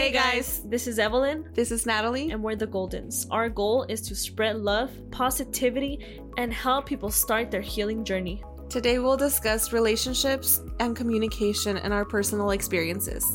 Hey 0.00 0.12
guys, 0.12 0.62
this 0.64 0.86
is 0.86 0.98
Evelyn, 0.98 1.50
This 1.52 1.70
is 1.70 1.84
Natalie. 1.84 2.30
and 2.30 2.42
we're 2.42 2.56
the 2.56 2.66
Goldens. 2.66 3.26
Our 3.30 3.50
goal 3.50 3.82
is 3.82 4.00
to 4.08 4.14
spread 4.14 4.56
love, 4.56 4.90
positivity, 5.10 6.22
and 6.38 6.50
help 6.54 6.86
people 6.86 7.10
start 7.10 7.50
their 7.50 7.60
healing 7.60 8.02
journey. 8.02 8.42
Today 8.70 8.98
we'll 8.98 9.18
discuss 9.18 9.74
relationships 9.74 10.62
and 10.80 10.96
communication 10.96 11.76
and 11.76 11.92
our 11.92 12.06
personal 12.06 12.52
experiences. 12.52 13.26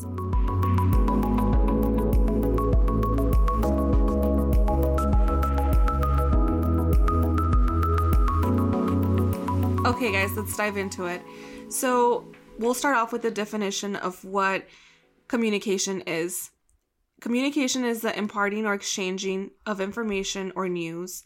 Okay, 9.86 10.12
guys, 10.12 10.36
let's 10.36 10.58
dive 10.58 10.78
into 10.78 11.06
it. 11.06 11.22
So, 11.70 12.26
we'll 12.58 12.74
start 12.74 12.98
off 12.98 13.14
with 13.14 13.22
the 13.22 13.30
definition 13.30 13.96
of 13.96 14.26
what 14.26 14.66
communication 15.28 16.02
is. 16.02 16.50
Communication 17.22 17.86
is 17.86 18.02
the 18.02 18.18
imparting 18.18 18.66
or 18.66 18.74
exchanging 18.74 19.52
of 19.66 19.82
information 19.82 20.52
or 20.56 20.68
news. 20.68 21.24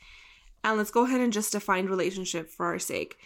And 0.64 0.78
let's 0.78 0.92
go 0.92 1.06
ahead 1.06 1.22
and 1.22 1.34
just 1.34 1.52
define 1.52 1.88
relationship 1.88 2.50
for 2.50 2.68
our 2.68 2.80
sake. 2.80 3.18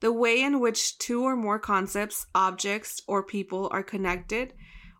The 0.00 0.12
way 0.12 0.40
in 0.42 0.60
which 0.60 0.98
two 0.98 1.24
or 1.24 1.36
more 1.36 1.58
concepts, 1.58 2.26
objects, 2.34 3.02
or 3.06 3.22
people 3.22 3.68
are 3.70 3.82
connected, 3.82 4.54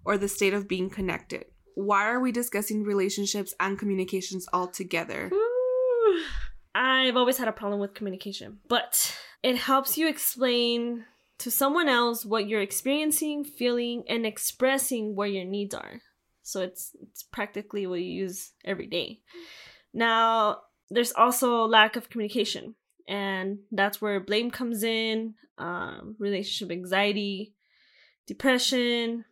or 0.05 0.19
the 0.19 0.29
state 0.29 0.53
of 0.53 0.69
being 0.69 0.91
connected. 0.91 1.47
Why 1.75 2.05
are 2.05 2.21
we 2.21 2.33
discussing 2.33 2.85
relationships 2.85 3.55
and 3.59 3.79
communications 3.79 4.47
all 4.53 4.69
together? 4.69 5.31
I've 6.75 7.17
always 7.17 7.39
had 7.39 7.49
a 7.49 7.53
problem 7.53 7.81
with 7.81 7.95
communication, 7.95 8.59
but 8.69 9.17
it 9.43 9.57
helps 9.57 9.97
you 9.97 10.07
explain 10.07 11.07
to 11.39 11.51
someone 11.51 11.89
else 11.89 12.25
what 12.25 12.47
you're 12.47 12.61
experiencing, 12.61 13.45
feeling, 13.45 14.05
and 14.09 14.27
expressing 14.27 15.17
where 15.17 15.29
your 15.29 15.47
needs 15.47 15.75
are. 15.75 16.03
So 16.43 16.61
it's 16.63 16.95
it's 17.03 17.23
practically 17.23 17.87
what 17.87 18.01
you 18.01 18.11
use 18.25 18.53
every 18.65 18.87
day. 18.87 19.21
Now, 19.93 20.59
there's 20.91 21.13
also 21.13 21.65
lack 21.67 21.97
of 21.97 22.11
communication, 22.11 22.75
and 23.09 23.59
that's 23.73 24.01
where 24.01 24.21
blame 24.21 24.51
comes 24.51 24.83
in, 24.83 25.35
um, 25.59 26.17
relationship 26.19 26.73
anxiety, 26.73 27.55
depression, 28.27 29.25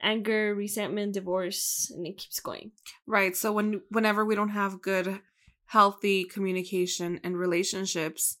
anger, 0.00 0.54
resentment, 0.54 1.14
divorce, 1.14 1.90
and 1.94 2.06
it 2.06 2.18
keeps 2.18 2.40
going. 2.40 2.72
Right. 3.06 3.36
So 3.36 3.52
when 3.52 3.82
whenever 3.88 4.24
we 4.24 4.34
don't 4.34 4.50
have 4.50 4.82
good 4.82 5.20
healthy 5.66 6.24
communication 6.24 7.20
and 7.24 7.36
relationships, 7.36 8.38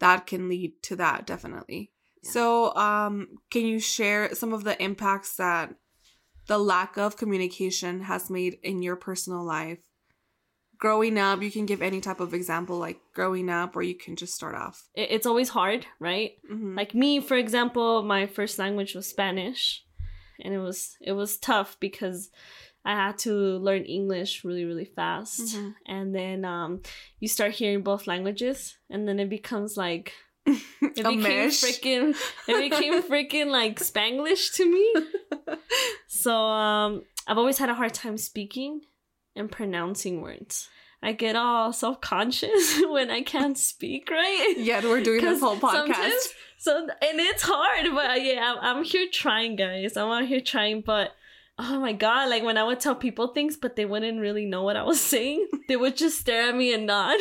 that 0.00 0.26
can 0.26 0.48
lead 0.48 0.82
to 0.82 0.96
that 0.96 1.26
definitely. 1.26 1.90
Yeah. 2.22 2.30
So 2.30 2.74
um 2.76 3.38
can 3.50 3.64
you 3.66 3.80
share 3.80 4.34
some 4.34 4.52
of 4.52 4.64
the 4.64 4.80
impacts 4.82 5.36
that 5.36 5.74
the 6.48 6.58
lack 6.58 6.96
of 6.98 7.16
communication 7.16 8.00
has 8.02 8.28
made 8.28 8.58
in 8.62 8.82
your 8.82 8.96
personal 8.96 9.44
life? 9.44 9.78
Growing 10.78 11.18
up, 11.18 11.42
you 11.42 11.50
can 11.50 11.66
give 11.66 11.82
any 11.82 12.00
type 12.00 12.20
of 12.20 12.32
example 12.34 12.78
like 12.78 13.00
growing 13.12 13.50
up 13.50 13.74
or 13.74 13.82
you 13.82 13.96
can 13.96 14.14
just 14.14 14.34
start 14.34 14.54
off. 14.54 14.88
It's 14.94 15.26
always 15.26 15.48
hard, 15.48 15.86
right? 15.98 16.32
Mhm. 16.50 16.76
like 16.76 16.94
me 16.94 17.20
for 17.20 17.36
example 17.36 18.02
my 18.02 18.26
first 18.26 18.58
language 18.58 18.94
was 18.94 19.06
spanish 19.08 19.84
and 20.40 20.54
it 20.54 20.58
was 20.58 20.96
it 21.00 21.12
was 21.12 21.36
tough 21.36 21.76
because 21.80 22.30
i 22.84 22.92
had 22.94 23.18
to 23.18 23.32
learn 23.58 23.82
english 23.84 24.44
really 24.44 24.64
really 24.64 24.84
fast 25.00 25.40
Mhm. 25.56 25.74
and 25.86 26.14
then 26.14 26.44
um 26.44 26.80
you 27.20 27.28
start 27.28 27.52
hearing 27.52 27.82
both 27.82 28.06
languages 28.06 28.78
and 28.88 29.06
then 29.08 29.18
it 29.18 29.28
becomes 29.28 29.76
like 29.76 30.12
it 30.82 30.98
a 31.00 31.08
became 31.10 31.22
mesh. 31.22 31.62
freaking 31.62 32.16
it 32.46 32.70
became 32.70 33.02
freaking 33.10 33.46
like 33.46 33.78
spanglish 33.78 34.54
to 34.54 34.64
me 34.70 34.94
so 36.06 36.34
um 36.34 37.02
i've 37.26 37.38
always 37.38 37.58
had 37.58 37.68
a 37.68 37.74
hard 37.74 37.94
time 37.94 38.16
speaking 38.16 38.80
and 39.36 39.50
pronouncing 39.50 40.20
words 40.22 40.68
i 41.02 41.12
get 41.12 41.36
all 41.36 41.72
self-conscious 41.72 42.82
when 42.88 43.10
i 43.10 43.22
can't 43.22 43.58
speak 43.58 44.10
right 44.10 44.54
Yet 44.58 44.84
we're 44.84 45.02
doing 45.02 45.22
this 45.22 45.40
whole 45.40 45.56
podcast. 45.56 46.28
So 46.60 46.76
and 46.76 47.20
it's 47.20 47.42
hard, 47.46 47.94
but 47.94 48.20
yeah, 48.22 48.52
I'm, 48.60 48.78
I'm 48.78 48.84
here 48.84 49.06
trying, 49.12 49.54
guys. 49.54 49.96
I'm 49.96 50.10
out 50.10 50.26
here 50.26 50.40
trying, 50.40 50.80
but 50.80 51.12
oh 51.56 51.78
my 51.80 51.92
god, 51.92 52.30
like 52.30 52.42
when 52.42 52.58
I 52.58 52.64
would 52.64 52.80
tell 52.80 52.96
people 52.96 53.28
things, 53.28 53.56
but 53.56 53.76
they 53.76 53.84
wouldn't 53.84 54.20
really 54.20 54.44
know 54.44 54.64
what 54.64 54.76
I 54.76 54.82
was 54.82 55.00
saying, 55.00 55.46
they 55.68 55.76
would 55.76 55.96
just 55.96 56.18
stare 56.18 56.48
at 56.48 56.56
me 56.56 56.74
and 56.74 56.86
nod. 56.86 57.18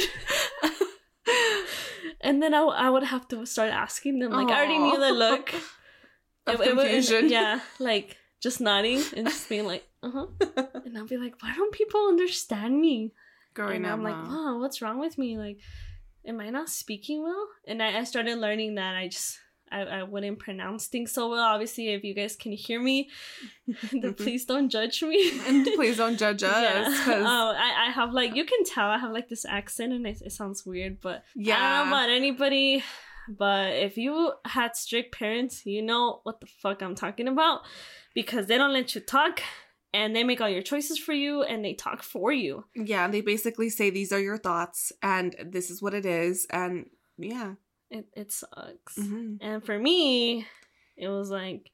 And 2.22 2.42
then 2.42 2.54
I, 2.54 2.60
w- 2.60 2.76
I 2.78 2.90
would 2.90 3.04
have 3.04 3.28
to 3.30 3.46
start 3.46 3.72
asking 3.72 4.20
them, 4.20 4.32
like 4.32 4.48
I 4.50 4.58
already 4.58 4.78
knew 4.80 5.00
the 5.00 5.12
look. 5.12 5.54
Of 6.48 6.62
It- 6.62 6.68
it 6.68 6.76
confusion. 6.78 7.28
yeah, 7.30 7.60
like 7.78 8.16
just 8.40 8.62
nodding 8.62 9.04
and 9.18 9.28
just 9.28 9.50
being 9.50 9.66
like, 9.68 9.84
uh 10.02 10.12
huh. 10.12 10.28
And 10.86 10.98
I'll 10.98 11.06
be 11.06 11.18
like, 11.18 11.36
why 11.42 11.54
don't 11.54 11.74
people 11.74 12.08
understand 12.08 12.80
me? 12.80 13.12
Growing 13.54 13.78
and 13.84 13.86
up. 13.86 13.92
I'm 13.94 14.04
like, 14.04 14.16
wow, 14.16 14.58
what's 14.60 14.82
wrong 14.82 14.98
with 15.00 15.18
me? 15.18 15.38
Like, 15.38 15.60
am 16.26 16.40
I 16.40 16.50
not 16.50 16.70
speaking 16.70 17.22
well? 17.22 17.48
And 17.68 17.84
I, 17.84 18.00
I 18.00 18.04
started 18.06 18.38
learning 18.38 18.76
that 18.76 18.96
I 18.96 19.10
just 19.10 19.40
I, 19.72 19.82
I 19.82 20.04
wouldn't 20.04 20.40
pronounce 20.40 20.88
things 20.88 21.12
so 21.12 21.30
well. 21.30 21.44
Obviously, 21.44 21.90
if 21.90 22.04
you 22.04 22.14
guys 22.14 22.36
can 22.36 22.52
hear 22.52 22.82
me, 22.82 23.10
then 23.92 24.14
please 24.14 24.46
don't 24.46 24.70
judge 24.70 25.02
me. 25.04 25.40
and 25.48 25.66
please 25.76 25.98
don't 25.98 26.18
judge 26.18 26.44
us. 26.44 26.54
Yeah. 26.54 27.24
Oh, 27.26 27.54
I, 27.58 27.88
I 27.88 27.92
have 27.92 28.14
like 28.14 28.36
you 28.36 28.46
can 28.46 28.64
tell 28.64 28.88
I 28.88 28.98
have 28.98 29.12
like 29.12 29.30
this 29.30 29.46
accent 29.46 29.94
and 29.94 30.06
it, 30.08 30.22
it 30.22 30.32
sounds 30.32 30.66
weird, 30.66 31.02
but 31.02 31.24
yeah. 31.36 31.56
I 31.56 31.60
don't 31.60 31.90
know 31.90 31.96
about 31.96 32.10
anybody. 32.10 32.84
But 33.30 33.74
if 33.74 33.98
you 33.98 34.34
had 34.46 34.76
strict 34.76 35.14
parents, 35.14 35.66
you 35.66 35.82
know 35.82 36.22
what 36.24 36.40
the 36.40 36.48
fuck 36.48 36.82
I'm 36.82 36.96
talking 36.96 37.28
about 37.28 37.62
because 38.14 38.48
they 38.48 38.58
don't 38.58 38.74
let 38.74 38.96
you 38.96 39.02
talk 39.02 39.42
and 39.94 40.16
they 40.16 40.24
make 40.24 40.42
all 40.42 40.50
your 40.50 40.62
choices 40.62 40.98
for 40.98 41.14
you 41.14 41.44
and 41.44 41.64
they 41.64 41.74
talk 41.74 42.04
for 42.04 42.32
you. 42.32 42.66
Yeah, 42.76 43.08
they 43.08 43.22
basically 43.22 43.70
say 43.70 43.90
these 43.90 44.12
are 44.12 44.20
your 44.20 44.38
thoughts 44.38 44.92
and 45.02 45.36
this 45.44 45.70
is 45.70 45.82
what 45.82 45.94
it 45.94 46.06
is. 46.06 46.46
And 46.50 46.90
yeah. 47.18 47.54
It, 47.90 48.06
it 48.16 48.32
sucks. 48.32 48.98
Mhm. 48.98 49.38
And 49.42 49.64
for 49.66 49.78
me, 49.80 50.46
it 50.98 51.08
was 51.08 51.30
like, 51.30 51.72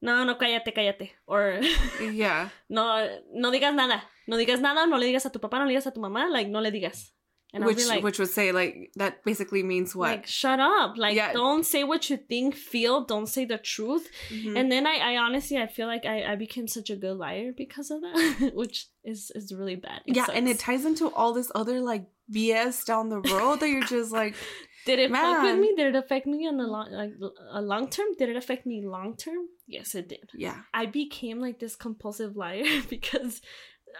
no, 0.00 0.24
no, 0.24 0.34
cállate, 0.34 0.74
cállate. 0.74 1.10
Or, 1.26 1.60
Yeah. 2.00 2.48
no, 2.68 3.20
no 3.32 3.50
digas 3.50 3.74
nada. 3.74 4.02
No 4.26 4.36
digas 4.36 4.60
nada, 4.60 4.86
no 4.86 4.96
le 4.98 5.06
digas 5.06 5.24
a 5.26 5.30
tu 5.30 5.38
papá, 5.38 5.58
no 5.58 5.64
le 5.66 5.72
digas 5.72 5.86
a 5.86 5.90
tu 5.90 6.00
mamá, 6.00 6.30
like, 6.30 6.48
no 6.48 6.60
le 6.60 6.70
digas. 6.70 7.10
And 7.54 7.66
which 7.66 7.86
like, 7.86 8.02
which 8.02 8.18
would 8.18 8.30
say 8.30 8.50
like 8.50 8.92
that 8.96 9.22
basically 9.26 9.62
means 9.62 9.94
what? 9.94 10.08
like, 10.10 10.26
shut 10.26 10.58
up. 10.58 10.96
Like, 10.96 11.14
Yeah. 11.14 11.34
don't 11.34 11.66
say 11.66 11.84
what 11.84 12.08
you 12.08 12.16
think, 12.16 12.54
feel, 12.54 13.04
don't 13.04 13.26
say 13.26 13.44
the 13.44 13.58
truth. 13.58 14.08
Mhm. 14.30 14.56
And 14.58 14.72
then 14.72 14.86
I, 14.86 14.96
I 15.12 15.16
honestly, 15.18 15.58
I 15.58 15.66
feel 15.66 15.86
like 15.86 16.06
I, 16.06 16.32
I 16.32 16.36
became 16.36 16.66
such 16.66 16.88
a 16.88 16.96
good 16.96 17.18
liar 17.18 17.52
because 17.54 17.90
of 17.90 18.00
that, 18.00 18.52
which 18.54 18.86
is, 19.04 19.30
is 19.34 19.52
really 19.52 19.76
bad. 19.76 20.00
It 20.06 20.16
yeah, 20.16 20.26
and 20.32 20.48
it 20.48 20.60
ties 20.60 20.86
into 20.86 21.10
all 21.12 21.34
this 21.34 21.52
other 21.54 21.80
like 21.82 22.06
BS 22.32 22.86
down 22.86 23.10
the 23.10 23.20
road 23.20 23.60
that 23.60 23.68
you're 23.68 23.84
just 23.84 24.12
like 24.12 24.34
Did 24.84 24.98
it 24.98 25.10
fuck 25.10 25.42
with 25.44 25.58
me? 25.58 25.74
Did 25.76 25.94
it 25.94 25.98
affect 25.98 26.26
me 26.26 26.46
on 26.48 26.56
the 26.56 26.66
long, 26.66 26.90
like, 26.90 27.12
a 27.52 27.62
long 27.62 27.88
term? 27.88 28.08
Did 28.18 28.28
it 28.30 28.36
affect 28.36 28.66
me 28.66 28.84
long 28.84 29.16
term? 29.16 29.46
Yes, 29.66 29.94
it 29.94 30.08
did. 30.08 30.30
yeah. 30.34 30.62
I 30.74 30.86
became 30.86 31.40
like 31.40 31.60
this 31.60 31.76
compulsive 31.76 32.36
liar 32.36 32.64
because 32.88 33.40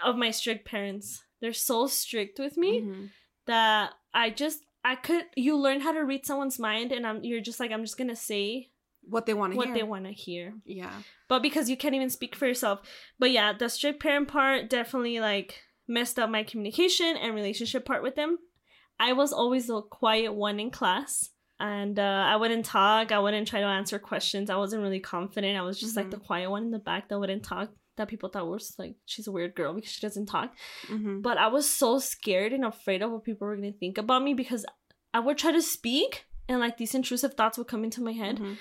of 0.04 0.16
my 0.16 0.30
strict 0.30 0.64
parents. 0.66 1.22
They're 1.40 1.52
so 1.52 1.86
strict 1.86 2.38
with 2.38 2.56
me 2.56 2.80
Mhm. 2.82 3.10
that 3.46 3.92
I 4.14 4.30
just 4.30 4.60
I 4.84 4.96
could 4.96 5.24
you 5.36 5.56
learn 5.56 5.80
how 5.80 5.92
to 5.92 6.00
read 6.04 6.26
someone's 6.26 6.58
mind 6.58 6.90
and 6.92 7.06
I'm 7.06 7.22
you're 7.24 7.40
just 7.40 7.60
like 7.60 7.70
I'm 7.70 7.82
just 7.84 7.96
gonna 7.98 8.16
say 8.16 8.70
What 9.02 9.26
they 9.26 9.34
want 9.34 9.52
to 9.52 9.56
what 9.56 9.66
hear. 9.68 9.74
they 9.76 9.82
want 9.84 10.04
to 10.06 10.12
hear. 10.12 10.54
Yeah. 10.64 10.92
But 11.28 11.42
because 11.42 11.68
you 11.70 11.76
can't 11.76 11.94
even 11.94 12.10
speak 12.10 12.34
for 12.36 12.46
yourself. 12.46 12.80
But 13.18 13.30
yeah, 13.30 13.52
the 13.52 13.68
strict 13.68 14.00
parent 14.02 14.28
part 14.28 14.68
definitely 14.70 15.20
like 15.20 15.60
messed 15.88 16.18
up 16.18 16.30
my 16.30 16.42
communication 16.44 17.16
and 17.16 17.34
relationship 17.34 17.84
part 17.84 18.02
with 18.02 18.14
them. 18.16 18.38
I 19.08 19.12
was 19.20 19.32
always 19.32 19.66
the 19.66 19.80
quiet 19.82 20.32
one 20.46 20.58
in 20.60 20.70
class. 20.70 21.12
And 21.60 21.96
uh, 21.98 22.24
I 22.32 22.34
wouldn't 22.40 22.64
talk. 22.64 23.12
I 23.12 23.20
wouldn't 23.24 23.46
try 23.46 23.60
to 23.60 23.66
answer 23.78 23.98
questions. 24.00 24.50
I 24.50 24.56
wasn't 24.56 24.82
really 24.82 24.98
confident. 25.16 25.56
I 25.56 25.62
was 25.62 25.78
just 25.78 25.96
like 25.96 26.06
Mhm. 26.08 26.10
the 26.16 26.24
quiet 26.28 26.48
one 26.50 26.64
in 26.64 26.72
the 26.72 26.80
back 26.90 27.08
that 27.08 27.20
wouldn't 27.20 27.44
talk. 27.44 27.68
That 27.98 28.08
people 28.08 28.28
thought 28.30 28.48
was 28.48 28.74
like 28.82 28.94
she's 29.10 29.28
a 29.28 29.32
weird 29.36 29.54
girl 29.54 29.72
because 29.74 29.92
she 29.92 30.00
doesn't 30.06 30.26
talk. 30.26 30.48
hmm 30.88 31.20
But 31.20 31.36
I 31.38 31.48
was 31.56 31.66
so 31.82 31.98
scared 32.00 32.52
and 32.52 32.64
afraid 32.64 33.00
of 33.02 33.10
what 33.12 33.22
people 33.28 33.46
were 33.46 33.54
gonna 33.56 33.70
think 33.82 33.96
about 33.98 34.22
me 34.24 34.32
because 34.34 34.64
I 35.14 35.20
would 35.20 35.38
try 35.38 35.52
to 35.52 35.62
speak 35.62 36.24
and 36.48 36.58
like 36.58 36.76
these 36.78 36.94
intrusive 36.96 37.34
thoughts 37.34 37.58
would 37.58 37.68
come 37.72 37.84
into 37.84 38.02
my 38.08 38.12
head 38.22 38.36
Mhm. 38.38 38.56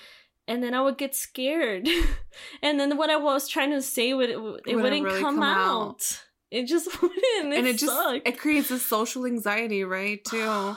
and 0.50 0.62
then 0.64 0.74
I 0.76 0.82
would 0.86 0.98
get 1.04 1.16
scared, 1.16 1.88
and 2.62 2.80
then 2.80 2.98
what 2.98 3.10
I 3.10 3.16
was 3.30 3.48
trying 3.48 3.72
to 3.72 3.82
say 3.82 4.14
would 4.14 4.30
it, 4.30 4.40
wouldn't, 4.42 4.66
Wouldn't 4.66 4.84
really 5.06 5.22
come, 5.22 5.36
come 5.38 5.44
out. 5.44 5.90
out. 5.92 6.04
It 6.52 6.66
just 6.68 6.88
wouldn't. 7.02 7.24
It 7.54 7.58
and 7.58 7.68
it 7.68 7.78
just 7.78 8.22
it 8.26 8.38
creates 8.38 8.70
a 8.72 8.78
social 8.80 9.26
anxiety, 9.26 9.84
right? 9.84 10.24
Too. 10.32 10.76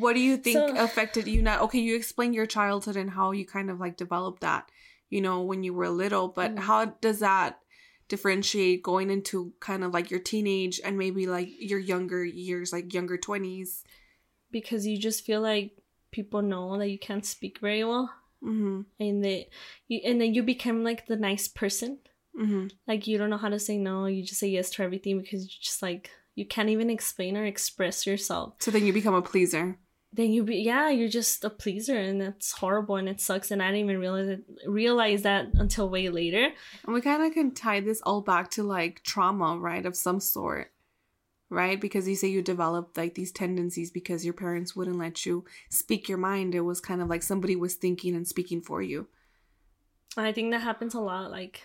What 0.00 0.14
do 0.14 0.20
you 0.20 0.36
think 0.36 0.56
So- 0.58 0.84
affected 0.84 1.28
you 1.28 1.42
now? 1.42 1.62
Okay, 1.64 1.78
you 1.78 1.94
explained 1.96 2.34
your 2.34 2.46
childhood 2.46 2.96
and 2.96 3.08
how 3.10 3.30
you 3.30 3.46
kind 3.46 3.70
of 3.70 3.78
like 3.80 3.96
developed 3.96 4.40
that, 4.42 4.68
you 5.08 5.20
know, 5.20 5.42
when 5.42 5.62
you 5.62 5.72
were 5.72 5.88
little, 5.88 6.28
but 6.28 6.54
Mm. 6.56 6.58
how 6.58 6.84
does 7.00 7.20
that 7.20 7.60
differentiate 8.08 8.82
going 8.82 9.10
into 9.10 9.52
kind 9.60 9.82
of 9.84 9.92
like 9.92 10.10
your 10.10 10.20
teenage 10.20 10.80
and 10.84 10.96
maybe 10.98 11.26
like 11.26 11.50
your 11.58 11.78
younger 11.78 12.24
years, 12.24 12.72
like 12.72 12.92
younger 12.94 13.16
20s? 13.18 13.82
because 14.52 14.86
you 14.86 14.96
just 14.96 15.24
feel 15.26 15.40
like 15.40 15.72
people 16.12 16.40
know 16.40 16.78
that 16.78 16.88
you 16.88 16.98
can't 16.98 17.26
speak 17.26 17.58
very 17.60 17.84
well, 17.84 18.10
Mm-hmm. 18.42 18.82
and 19.00 19.24
they, 19.24 19.48
you, 19.88 20.00
and 20.04 20.20
then 20.20 20.34
you 20.34 20.42
become 20.42 20.84
like 20.84 21.06
the 21.06 21.16
nice 21.16 21.46
person, 21.48 21.98
hmm 22.36 22.66
Like 22.86 23.06
you 23.06 23.18
don't 23.18 23.30
know 23.30 23.38
how 23.38 23.48
to 23.48 23.58
say 23.58 23.78
no. 23.78 24.06
You 24.06 24.22
just 24.22 24.40
say 24.40 24.48
yes 24.48 24.70
to 24.70 24.82
everything 24.82 25.20
because 25.20 25.44
you 25.44 25.50
just 25.60 25.82
like 25.82 26.10
you 26.34 26.46
can't 26.46 26.68
even 26.68 26.90
explain 26.90 27.36
or 27.36 27.44
express 27.44 28.06
yourself. 28.06 28.54
So 28.60 28.70
then 28.70 28.84
you 28.84 28.92
become 28.92 29.14
a 29.14 29.22
pleaser. 29.22 29.78
Then 30.12 30.32
you 30.32 30.44
be 30.44 30.56
yeah, 30.56 30.90
you're 30.90 31.08
just 31.08 31.44
a 31.44 31.50
pleaser 31.50 31.96
and 31.96 32.20
that's 32.20 32.52
horrible 32.52 32.96
and 32.96 33.08
it 33.08 33.20
sucks 33.20 33.50
and 33.50 33.62
I 33.62 33.66
didn't 33.66 33.84
even 33.84 33.98
realize 33.98 34.28
it, 34.28 34.44
realize 34.66 35.22
that 35.22 35.48
until 35.54 35.88
way 35.88 36.08
later. 36.08 36.50
And 36.84 36.94
we 36.94 37.00
kind 37.00 37.24
of 37.24 37.32
can 37.32 37.52
tie 37.52 37.80
this 37.80 38.00
all 38.02 38.20
back 38.20 38.50
to 38.52 38.62
like 38.62 39.02
trauma, 39.02 39.58
right? 39.58 39.84
Of 39.84 39.96
some 39.96 40.20
sort, 40.20 40.72
right? 41.50 41.80
Because 41.80 42.06
you 42.06 42.16
say 42.16 42.28
you 42.28 42.42
developed 42.42 42.96
like 42.96 43.14
these 43.14 43.32
tendencies 43.32 43.90
because 43.90 44.24
your 44.24 44.34
parents 44.34 44.76
wouldn't 44.76 44.98
let 44.98 45.26
you 45.26 45.44
speak 45.70 46.08
your 46.08 46.18
mind. 46.18 46.54
It 46.54 46.60
was 46.60 46.80
kind 46.80 47.02
of 47.02 47.08
like 47.08 47.22
somebody 47.22 47.56
was 47.56 47.74
thinking 47.74 48.14
and 48.14 48.28
speaking 48.28 48.62
for 48.62 48.80
you. 48.80 49.08
I 50.18 50.32
think 50.32 50.50
that 50.52 50.62
happens 50.62 50.94
a 50.94 51.00
lot. 51.00 51.30
Like 51.30 51.62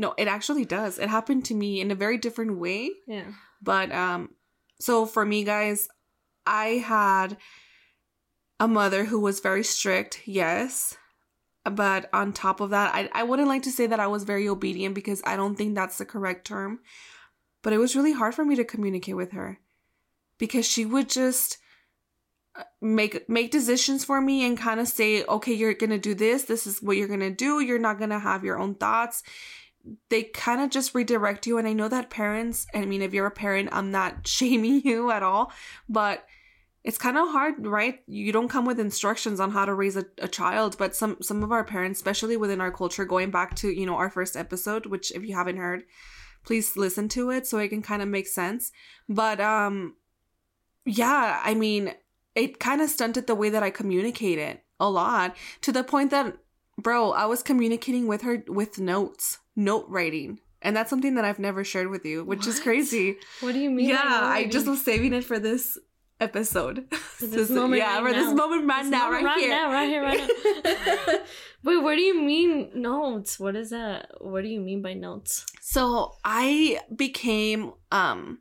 No, 0.00 0.14
it 0.16 0.28
actually 0.28 0.64
does. 0.64 0.98
It 0.98 1.10
happened 1.10 1.44
to 1.46 1.54
me 1.54 1.80
in 1.82 1.90
a 1.90 1.94
very 2.04 2.16
different 2.16 2.58
way. 2.58 2.90
yeah, 3.06 3.28
But 3.60 3.92
um 3.92 4.30
so 4.80 5.04
for 5.04 5.24
me 5.26 5.44
guys, 5.44 5.88
I 6.46 6.66
had 6.94 7.36
a 8.58 8.66
mother 8.66 9.04
who 9.04 9.20
was 9.20 9.40
very 9.40 9.62
strict, 9.62 10.22
yes. 10.24 10.96
But 11.64 12.08
on 12.14 12.32
top 12.32 12.60
of 12.60 12.70
that, 12.70 12.94
I 12.94 13.10
I 13.20 13.22
wouldn't 13.24 13.48
like 13.48 13.64
to 13.64 13.70
say 13.78 13.86
that 13.88 14.00
I 14.00 14.06
was 14.06 14.24
very 14.24 14.48
obedient 14.48 14.94
because 14.94 15.20
I 15.26 15.36
don't 15.36 15.56
think 15.56 15.74
that's 15.74 15.98
the 15.98 16.06
correct 16.06 16.46
term. 16.46 16.80
But 17.62 17.74
it 17.74 17.78
was 17.78 17.94
really 17.94 18.14
hard 18.14 18.34
for 18.34 18.44
me 18.44 18.56
to 18.56 18.64
communicate 18.64 19.16
with 19.16 19.32
her 19.32 19.60
because 20.38 20.66
she 20.66 20.86
would 20.86 21.10
just 21.10 21.58
uh, 22.56 22.62
make 22.80 23.28
make 23.28 23.50
decisions 23.50 24.02
for 24.02 24.18
me 24.22 24.46
and 24.46 24.56
kind 24.56 24.80
of 24.80 24.88
say, 24.88 25.24
"Okay, 25.24 25.52
you're 25.52 25.74
going 25.74 25.90
to 25.90 25.98
do 25.98 26.14
this. 26.14 26.44
This 26.44 26.66
is 26.66 26.80
what 26.80 26.96
you're 26.96 27.14
going 27.14 27.28
to 27.28 27.44
do. 27.46 27.60
You're 27.60 27.86
not 27.88 27.98
going 27.98 28.10
to 28.16 28.18
have 28.30 28.44
your 28.44 28.58
own 28.58 28.74
thoughts." 28.76 29.22
They 30.08 30.24
kind 30.24 30.60
of 30.60 30.70
just 30.70 30.94
redirect 30.94 31.46
you 31.46 31.58
and 31.58 31.66
i 31.66 31.72
know 31.72 31.88
that 31.88 32.10
parents 32.10 32.66
i 32.74 32.84
mean 32.84 33.02
if 33.02 33.14
you're 33.14 33.26
a 33.26 33.30
parent 33.30 33.68
i'm 33.72 33.90
not 33.90 34.26
shaming 34.26 34.80
you 34.84 35.10
at 35.10 35.22
all 35.22 35.52
but 35.88 36.26
it's 36.82 36.96
kind 36.96 37.18
of 37.18 37.28
hard 37.28 37.66
right? 37.66 38.00
You 38.06 38.32
don't 38.32 38.48
come 38.48 38.64
with 38.64 38.80
instructions 38.80 39.38
on 39.38 39.50
how 39.50 39.66
to 39.66 39.74
raise 39.74 39.96
a, 39.96 40.06
a 40.16 40.28
child 40.28 40.78
but 40.78 40.96
some 40.96 41.18
some 41.20 41.42
of 41.42 41.52
our 41.52 41.62
parents 41.62 41.98
especially 41.98 42.38
within 42.38 42.60
our 42.60 42.72
culture 42.72 43.04
going 43.04 43.30
back 43.30 43.54
to 43.56 43.68
you 43.68 43.84
know 43.84 43.96
our 43.96 44.08
first 44.08 44.34
episode 44.34 44.86
which 44.86 45.12
if 45.12 45.22
you 45.22 45.34
haven't 45.34 45.58
heard 45.58 45.84
please 46.42 46.78
listen 46.78 47.06
to 47.10 47.30
it 47.30 47.46
so 47.46 47.58
it 47.58 47.68
can 47.68 47.82
kind 47.82 48.00
of 48.00 48.08
make 48.08 48.26
sense. 48.26 48.72
But 49.08 49.40
um 49.40 49.96
yeah 50.86 51.40
i 51.44 51.54
mean 51.54 51.92
it 52.34 52.58
kind 52.58 52.80
of 52.80 52.88
stunted 52.88 53.26
the 53.26 53.34
way 53.34 53.50
that 53.50 53.62
i 53.62 53.70
communicated 53.70 54.60
a 54.78 54.88
lot 54.88 55.36
to 55.60 55.72
the 55.72 55.84
point 55.84 56.10
that 56.10 56.36
bro 56.82 57.12
i 57.12 57.26
was 57.26 57.42
communicating 57.42 58.06
with 58.06 58.22
her 58.22 58.42
with 58.48 58.78
notes 58.78 59.38
note 59.56 59.86
writing 59.88 60.38
and 60.62 60.76
that's 60.76 60.90
something 60.90 61.14
that 61.14 61.24
i've 61.24 61.38
never 61.38 61.64
shared 61.64 61.88
with 61.88 62.04
you 62.04 62.24
which 62.24 62.46
is 62.46 62.60
crazy 62.60 63.16
what 63.40 63.52
do 63.52 63.60
you 63.60 63.70
mean? 63.70 63.88
yeah 63.88 64.20
i 64.24 64.46
just 64.46 64.66
was 64.66 64.82
saving 64.82 65.12
it 65.12 65.24
for 65.24 65.38
this 65.38 65.78
episode 66.20 66.86
For 66.94 67.26
this 67.26 67.50
moment 67.50 67.78
yeah 67.78 68.00
right 68.00 68.14
for 68.14 68.20
this 68.20 68.34
moment 68.34 68.68
right 68.68 68.82
This 68.82 68.90
now 68.90 69.10
moment 69.10 69.24
right, 69.24 69.38
here 69.38 69.48
now, 69.48 69.72
right 69.72 69.88
here, 69.88 70.02
right 70.02 70.18
now. 70.64 71.18
Wait, 71.62 71.82
what 71.82 71.96
do 71.96 72.00
you 72.02 72.18
mean 72.20 72.70
notes? 72.74 73.38
What 73.38 73.54
is 73.54 73.68
that? 73.70 74.10
What 74.20 74.42
do 74.42 74.48
you 74.48 74.60
mean 74.60 74.80
by 74.80 74.94
notes? 74.94 75.44
So 75.60 76.14
I 76.24 76.80
became 76.94 77.72
um 77.92 78.38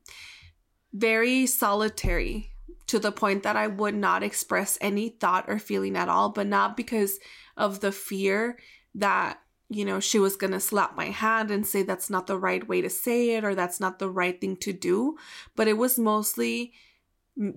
very 0.94 1.46
solitary 1.46 2.52
to 2.88 2.98
the 3.00 3.12
point 3.12 3.44
that 3.44 3.56
I 3.56 3.68
would 3.68 3.96
not 3.96 4.24
express 4.24 4.78
any 4.82 5.10
thought 5.10 5.46
or 5.48 5.60
feeling 5.60 5.96
at 5.96 6.10
all, 6.10 6.30
but 6.30 6.48
not 6.48 6.76
because 6.76 7.20
of 7.60 7.82
the 7.82 7.92
fear 7.92 8.58
that 8.96 9.40
you 9.70 9.86
know 9.86 10.00
she 10.00 10.18
was 10.18 10.36
going 10.36 10.54
to 10.54 10.60
slap 10.60 10.98
my 10.98 11.06
hand 11.06 11.52
and 11.52 11.68
say 11.68 11.84
that's 11.84 12.10
not 12.10 12.26
the 12.26 12.40
right 12.40 12.68
way 12.68 12.82
to 12.82 12.90
say 12.90 13.36
it 13.36 13.44
or 13.44 13.54
that's 13.54 13.80
not 13.80 14.00
the 14.00 14.10
right 14.10 14.42
thing 14.42 14.58
to 14.58 14.74
do, 14.74 15.18
but 15.56 15.68
it 15.68 15.78
was 15.78 16.00
mostly 16.00 16.74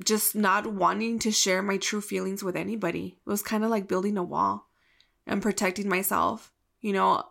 just 0.05 0.35
not 0.37 0.73
wanting 0.73 1.19
to 1.19 1.33
share 1.33 1.63
my 1.63 1.77
true 1.77 2.01
feelings 2.01 2.45
with 2.45 2.57
anybody. 2.57 3.19
It 3.27 3.31
was 3.31 3.43
kind 3.43 3.65
of 3.65 3.71
like 3.71 3.89
building 3.89 4.17
a 4.17 4.23
wall 4.23 4.69
and 5.27 5.43
protecting 5.43 5.89
myself, 5.89 6.53
you 6.81 6.93
know, 6.93 7.25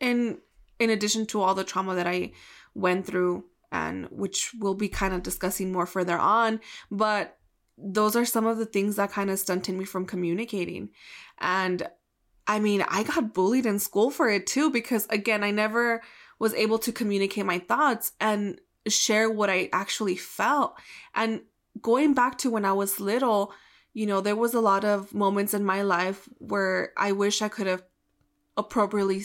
and 0.00 0.38
in 0.78 0.90
addition 0.90 1.26
to 1.26 1.40
all 1.40 1.54
the 1.54 1.64
trauma 1.64 1.94
that 1.94 2.06
I 2.06 2.32
went 2.74 3.06
through 3.06 3.44
and 3.70 4.06
which 4.06 4.52
we'll 4.58 4.74
be 4.74 4.88
kind 4.88 5.12
of 5.12 5.22
discussing 5.22 5.72
more 5.72 5.86
further 5.86 6.18
on, 6.18 6.60
but 6.90 7.37
those 7.80 8.16
are 8.16 8.24
some 8.24 8.46
of 8.46 8.58
the 8.58 8.66
things 8.66 8.96
that 8.96 9.12
kind 9.12 9.30
of 9.30 9.38
stunted 9.38 9.74
me 9.74 9.84
from 9.84 10.04
communicating. 10.04 10.90
And 11.38 11.88
I 12.46 12.58
mean, 12.58 12.84
I 12.88 13.02
got 13.04 13.34
bullied 13.34 13.66
in 13.66 13.78
school 13.78 14.10
for 14.10 14.28
it 14.28 14.46
too 14.46 14.70
because 14.70 15.06
again, 15.10 15.44
I 15.44 15.50
never 15.50 16.02
was 16.38 16.54
able 16.54 16.78
to 16.80 16.92
communicate 16.92 17.46
my 17.46 17.58
thoughts 17.58 18.12
and 18.20 18.60
share 18.86 19.30
what 19.30 19.50
I 19.50 19.68
actually 19.72 20.16
felt. 20.16 20.74
And 21.14 21.42
going 21.80 22.14
back 22.14 22.38
to 22.38 22.50
when 22.50 22.64
I 22.64 22.72
was 22.72 23.00
little, 23.00 23.52
you 23.92 24.06
know, 24.06 24.20
there 24.20 24.36
was 24.36 24.54
a 24.54 24.60
lot 24.60 24.84
of 24.84 25.14
moments 25.14 25.54
in 25.54 25.64
my 25.64 25.82
life 25.82 26.28
where 26.38 26.92
I 26.96 27.12
wish 27.12 27.42
I 27.42 27.48
could 27.48 27.66
have 27.66 27.82
appropriately 28.56 29.22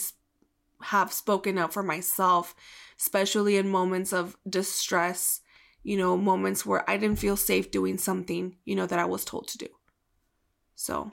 have 0.82 1.14
spoken 1.14 1.58
up 1.58 1.74
for 1.74 1.84
myself, 1.84 2.56
especially 3.00 3.58
in 3.58 3.70
moments 3.70 4.12
of 4.12 4.38
distress, 4.48 5.42
you 5.84 5.98
know, 5.98 6.16
moments 6.18 6.66
where 6.66 6.90
I 6.90 6.98
didn't 6.98 7.20
feel 7.20 7.36
safe 7.38 7.72
doing 7.72 7.98
something, 7.98 8.56
you 8.66 8.76
know, 8.76 8.86
that 8.88 9.00
I 9.00 9.06
was 9.06 9.26
told 9.26 9.48
to 9.50 9.58
do. 9.58 9.68
So 10.76 11.12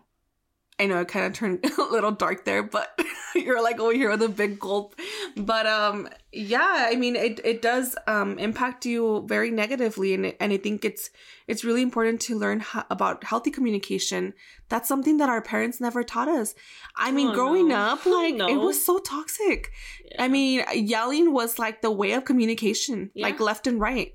I 0.79 0.87
know 0.87 1.01
it 1.01 1.09
kind 1.09 1.27
of 1.27 1.33
turned 1.35 1.65
a 1.79 1.83
little 1.83 2.11
dark 2.13 2.45
there, 2.45 2.63
but 2.63 2.99
you're 3.35 3.63
like 3.63 3.79
over 3.79 3.93
here 3.93 4.11
with 4.11 4.23
a 4.23 4.29
big 4.29 4.59
gulp. 4.59 4.95
But 5.37 5.67
um 5.67 6.09
yeah, 6.33 6.87
I 6.89 6.97
mean 6.97 7.17
it 7.17 7.41
it 7.45 7.61
does 7.63 7.97
um 8.07 8.39
impact 8.39 8.87
you 8.87 9.25
very 9.29 9.51
negatively 9.51 10.15
and 10.15 10.35
and 10.41 10.53
I 10.53 10.57
think 10.57 10.85
it's 10.85 11.11
it's 11.47 11.65
really 11.65 11.83
important 11.83 12.21
to 12.23 12.39
learn 12.39 12.65
about 12.91 13.25
healthy 13.25 13.51
communication. 13.51 14.33
That's 14.71 14.89
something 14.89 15.19
that 15.19 15.29
our 15.29 15.43
parents 15.43 15.81
never 15.81 16.03
taught 16.03 16.29
us. 16.29 16.55
I 16.97 17.11
mean, 17.13 17.29
Oh, 17.29 17.35
growing 17.35 17.69
no. 17.69 17.77
up 17.77 18.07
like 18.19 18.35
it 18.35 18.39
No. 18.39 18.59
was 18.61 18.83
so 18.85 18.99
toxic. 18.99 19.71
Yeah. 20.11 20.25
I 20.25 20.29
mean, 20.29 20.65
yelling 20.75 21.33
was 21.33 21.59
like 21.59 21.83
the 21.83 21.91
way 21.91 22.13
of 22.13 22.25
communication, 22.25 23.11
Yeah. 23.15 23.27
like 23.27 23.39
left 23.41 23.67
and 23.67 23.79
right. 23.81 24.15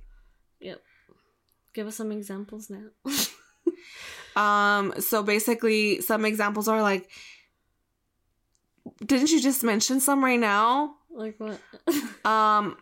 Give 1.76 1.86
us 1.86 1.98
some 1.98 2.12
examples 2.12 2.72
now. 2.72 2.88
Um, 4.36 4.94
so 5.00 5.24
basically, 5.24 6.02
some 6.02 6.26
examples 6.26 6.68
are 6.68 6.82
like, 6.82 7.10
didn't 9.06 9.32
you 9.32 9.42
just 9.42 9.64
mention 9.64 10.00
some 10.00 10.24
right 10.24 10.40
now? 10.40 10.96
like 11.10 11.40
what? 11.40 11.60
Um, 12.26 12.78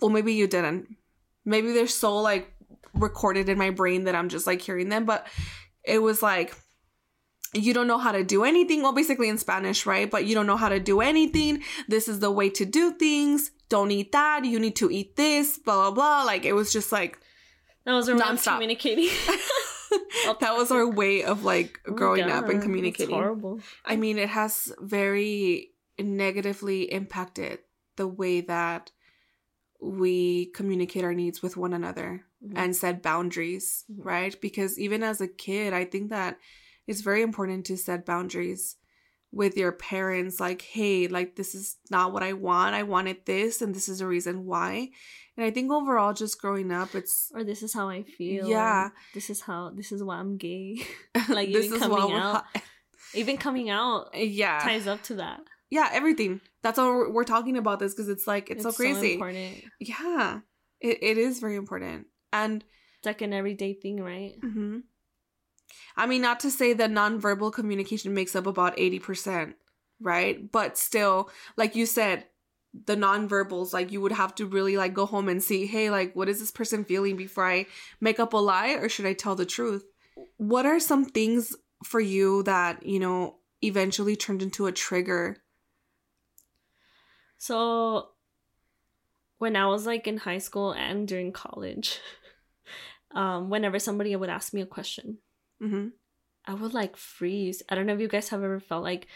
well, 0.00 0.10
maybe 0.10 0.34
you 0.34 0.46
didn't. 0.46 0.96
Maybe 1.44 1.72
they're 1.72 1.86
so 1.86 2.18
like 2.18 2.52
recorded 2.94 3.48
in 3.48 3.56
my 3.56 3.70
brain 3.70 4.04
that 4.04 4.14
I'm 4.14 4.28
just 4.28 4.46
like 4.46 4.60
hearing 4.60 4.88
them, 4.88 5.04
but 5.04 5.26
it 5.84 6.00
was 6.00 6.20
like, 6.20 6.54
you 7.54 7.72
don't 7.72 7.86
know 7.86 7.96
how 7.96 8.12
to 8.12 8.24
do 8.24 8.44
anything. 8.44 8.82
Well, 8.82 8.92
basically 8.92 9.28
in 9.28 9.38
Spanish, 9.38 9.86
right? 9.86 10.10
But 10.10 10.26
you 10.26 10.34
don't 10.34 10.46
know 10.46 10.56
how 10.56 10.68
to 10.68 10.80
do 10.80 11.00
anything. 11.00 11.62
This 11.86 12.08
is 12.08 12.18
the 12.18 12.30
way 12.30 12.50
to 12.50 12.66
do 12.66 12.92
things. 12.92 13.52
Don't 13.68 13.90
eat 13.90 14.12
that. 14.12 14.44
You 14.44 14.58
need 14.58 14.76
to 14.76 14.90
eat 14.90 15.16
this, 15.16 15.58
blah, 15.58 15.76
blah, 15.76 15.90
blah. 15.92 16.22
Like 16.24 16.44
it 16.44 16.52
was 16.52 16.72
just 16.72 16.92
like, 16.92 17.18
that 17.88 17.94
was 17.94 18.08
our 18.08 18.14
way 18.16 18.20
of 18.22 18.28
Nonstop. 18.28 18.52
communicating. 18.54 19.08
that 20.40 20.54
was 20.56 20.70
our 20.70 20.86
way 20.88 21.24
of 21.24 21.44
like 21.44 21.80
Oh 21.88 21.92
growing 21.92 22.30
up 22.30 22.48
and 22.48 22.62
communicating. 22.62 23.14
horrible. 23.14 23.60
I 23.84 23.96
mean, 23.96 24.18
it 24.18 24.28
has 24.28 24.72
very 24.80 25.70
negatively 25.98 26.82
impacted 26.92 27.60
the 27.96 28.06
way 28.06 28.40
that 28.42 28.92
we 29.80 30.46
communicate 30.54 31.04
our 31.04 31.14
needs 31.14 31.40
with 31.42 31.56
one 31.56 31.72
another 31.72 32.24
Mhm. 32.44 32.52
and 32.56 32.76
set 32.76 33.02
boundaries, 33.02 33.84
Mhm. 33.90 34.04
right? 34.04 34.40
Because 34.40 34.78
even 34.78 35.02
as 35.02 35.20
a 35.20 35.28
kid, 35.28 35.72
I 35.72 35.84
think 35.84 36.10
that 36.10 36.38
it's 36.86 37.00
very 37.00 37.22
important 37.22 37.66
to 37.66 37.76
set 37.76 38.04
boundaries 38.06 38.76
with 39.30 39.56
your 39.56 39.72
parents 39.72 40.40
like, 40.40 40.62
hey, 40.62 41.06
like, 41.06 41.36
this 41.36 41.54
is 41.54 41.76
not 41.90 42.12
what 42.12 42.22
I 42.22 42.32
want. 42.32 42.74
I 42.74 42.82
wanted 42.82 43.26
this, 43.26 43.60
and 43.60 43.74
this 43.74 43.88
is 43.88 43.98
the 43.98 44.06
reason 44.06 44.46
why. 44.46 44.90
And 45.38 45.46
I 45.46 45.52
think 45.52 45.70
overall, 45.70 46.12
just 46.12 46.40
growing 46.40 46.72
up, 46.72 46.96
it's 46.96 47.30
Or 47.32 47.44
this 47.44 47.62
is 47.62 47.72
how 47.72 47.88
I 47.88 48.02
feel. 48.02 48.48
Yeah. 48.48 48.88
This 49.14 49.30
is 49.30 49.40
how. 49.40 49.70
This 49.70 49.92
is 49.92 50.02
why 50.02 50.16
I'm 50.16 50.36
gay. 50.36 50.82
Like, 51.28 51.52
this 51.52 51.66
even 51.66 51.76
is 51.76 51.82
coming 51.86 52.12
out. 52.16 52.44
Even 53.14 53.36
coming 53.38 53.70
out 53.70 54.08
yeah. 54.14 54.58
ties 54.58 54.88
up 54.88 55.00
to 55.04 55.14
that. 55.14 55.40
yeah, 55.70 55.88
everything. 55.92 56.40
That's 56.62 56.76
why 56.76 56.86
we're, 56.86 57.12
we're 57.12 57.24
talking 57.24 57.56
about 57.56 57.78
this 57.78 57.94
because 57.94 58.08
it's 58.08 58.26
like 58.26 58.50
it's, 58.50 58.64
so 58.64 58.72
crazy. 58.72 59.12
important. 59.14 59.62
yeah, 59.78 60.40
it, 60.80 60.98
it 61.02 61.18
is 61.18 61.38
very 61.38 61.54
important. 61.54 62.06
And 62.32 62.64
It's 62.98 63.06
like 63.06 63.22
an 63.22 63.32
everyday 63.32 63.74
thing, 63.74 64.02
right? 64.02 64.34
mhm. 64.42 64.82
I 65.96 66.06
mean, 66.06 66.22
not 66.22 66.40
to 66.40 66.50
say 66.50 66.72
that 66.72 66.90
nonverbal 66.90 67.52
communication 67.52 68.12
makes 68.12 68.34
up 68.34 68.46
about 68.46 68.78
eighty 68.78 68.98
percent, 68.98 69.54
right? 70.00 70.50
But 70.50 70.76
still, 70.78 71.30
like 71.56 71.76
you 71.76 71.86
said, 71.86 72.24
the 72.72 72.96
nonverbals, 72.96 73.72
like 73.72 73.92
you 73.92 74.00
would 74.00 74.12
have 74.12 74.34
to 74.36 74.46
really 74.46 74.76
like 74.76 74.94
go 74.94 75.06
home 75.06 75.28
and 75.28 75.42
see, 75.42 75.66
hey, 75.66 75.90
like 75.90 76.14
what 76.14 76.28
is 76.28 76.40
this 76.40 76.50
person 76.50 76.84
feeling 76.84 77.16
before 77.16 77.46
I 77.46 77.66
make 78.00 78.20
up 78.20 78.32
a 78.32 78.36
lie 78.36 78.70
or 78.70 78.88
should 78.88 79.06
I 79.06 79.14
tell 79.14 79.34
the 79.34 79.46
truth? 79.46 79.84
What 80.36 80.66
are 80.66 80.80
some 80.80 81.04
things 81.04 81.54
for 81.84 82.00
you 82.00 82.42
that 82.44 82.84
you 82.84 82.98
know 82.98 83.36
eventually 83.62 84.16
turned 84.16 84.42
into 84.42 84.66
a 84.66 84.72
trigger? 84.72 85.38
So 87.38 88.08
when 89.38 89.54
I 89.54 89.66
was 89.66 89.86
like 89.86 90.06
in 90.06 90.16
high 90.18 90.38
school 90.38 90.72
and 90.72 91.06
during 91.06 91.32
college, 91.32 92.00
um, 93.14 93.48
whenever 93.48 93.78
somebody 93.78 94.14
would 94.14 94.28
ask 94.28 94.52
me 94.52 94.60
a 94.60 94.66
question, 94.66 95.18
Mm-hmm. 95.62 95.88
I 96.46 96.54
would 96.54 96.74
like 96.74 96.96
freeze. 96.96 97.62
I 97.68 97.74
don't 97.74 97.86
know 97.86 97.94
if 97.94 98.00
you 98.00 98.08
guys 98.08 98.30
have 98.30 98.42
ever 98.42 98.60
felt 98.60 98.82
like 98.82 99.06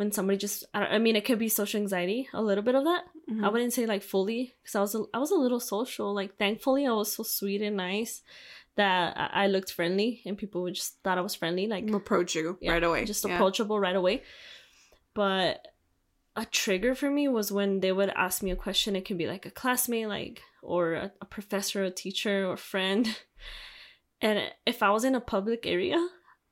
when 0.00 0.10
somebody 0.12 0.38
just, 0.38 0.64
I, 0.72 0.80
don't- 0.80 0.92
I 0.92 0.98
mean, 0.98 1.14
it 1.14 1.26
could 1.26 1.38
be 1.38 1.50
social 1.50 1.78
anxiety, 1.78 2.26
a 2.32 2.40
little 2.42 2.64
bit 2.64 2.74
of 2.74 2.84
that. 2.84 3.04
Mm-hmm. 3.30 3.44
I 3.44 3.48
wouldn't 3.50 3.74
say 3.74 3.84
like 3.84 4.02
fully 4.02 4.54
because 4.62 4.74
I 4.74 4.80
was 4.80 4.94
a, 4.94 5.02
I 5.12 5.18
was 5.18 5.30
a 5.30 5.36
little 5.44 5.60
social. 5.60 6.14
Like 6.14 6.38
thankfully, 6.38 6.86
I 6.86 6.92
was 6.92 7.12
so 7.12 7.22
sweet 7.22 7.60
and 7.60 7.76
nice 7.76 8.22
that 8.76 9.14
I, 9.16 9.44
I 9.44 9.46
looked 9.48 9.72
friendly 9.72 10.22
and 10.24 10.38
people 10.38 10.62
would 10.62 10.74
just 10.74 10.96
thought 11.04 11.18
I 11.18 11.20
was 11.20 11.34
friendly. 11.34 11.66
Like 11.66 11.90
approach 11.90 12.34
you 12.34 12.56
yeah, 12.62 12.72
right 12.72 12.82
away. 12.82 13.04
just 13.04 13.26
Yeah. 13.26 13.34
approachable 13.34 13.78
right 13.78 13.94
away. 13.94 14.22
But 15.12 15.68
a 16.34 16.46
trigger 16.46 16.94
for 16.94 17.10
me 17.10 17.28
was 17.28 17.52
when 17.52 17.80
they 17.80 17.92
would 17.92 18.10
ask 18.16 18.42
me 18.42 18.52
a 18.52 18.56
question. 18.56 18.96
It 18.96 19.04
could 19.04 19.18
be 19.18 19.26
like 19.26 19.44
a 19.44 19.50
classmate, 19.50 20.08
like 20.08 20.40
or 20.62 20.94
a, 20.94 21.12
a 21.20 21.26
professor, 21.26 21.84
a 21.84 21.90
teacher, 21.90 22.46
or 22.50 22.56
friend. 22.56 23.06
And 24.22 24.38
if 24.66 24.82
I 24.82 24.90
was 24.90 25.04
in 25.04 25.14
a 25.14 25.20
public 25.34 25.64
area, 25.66 25.96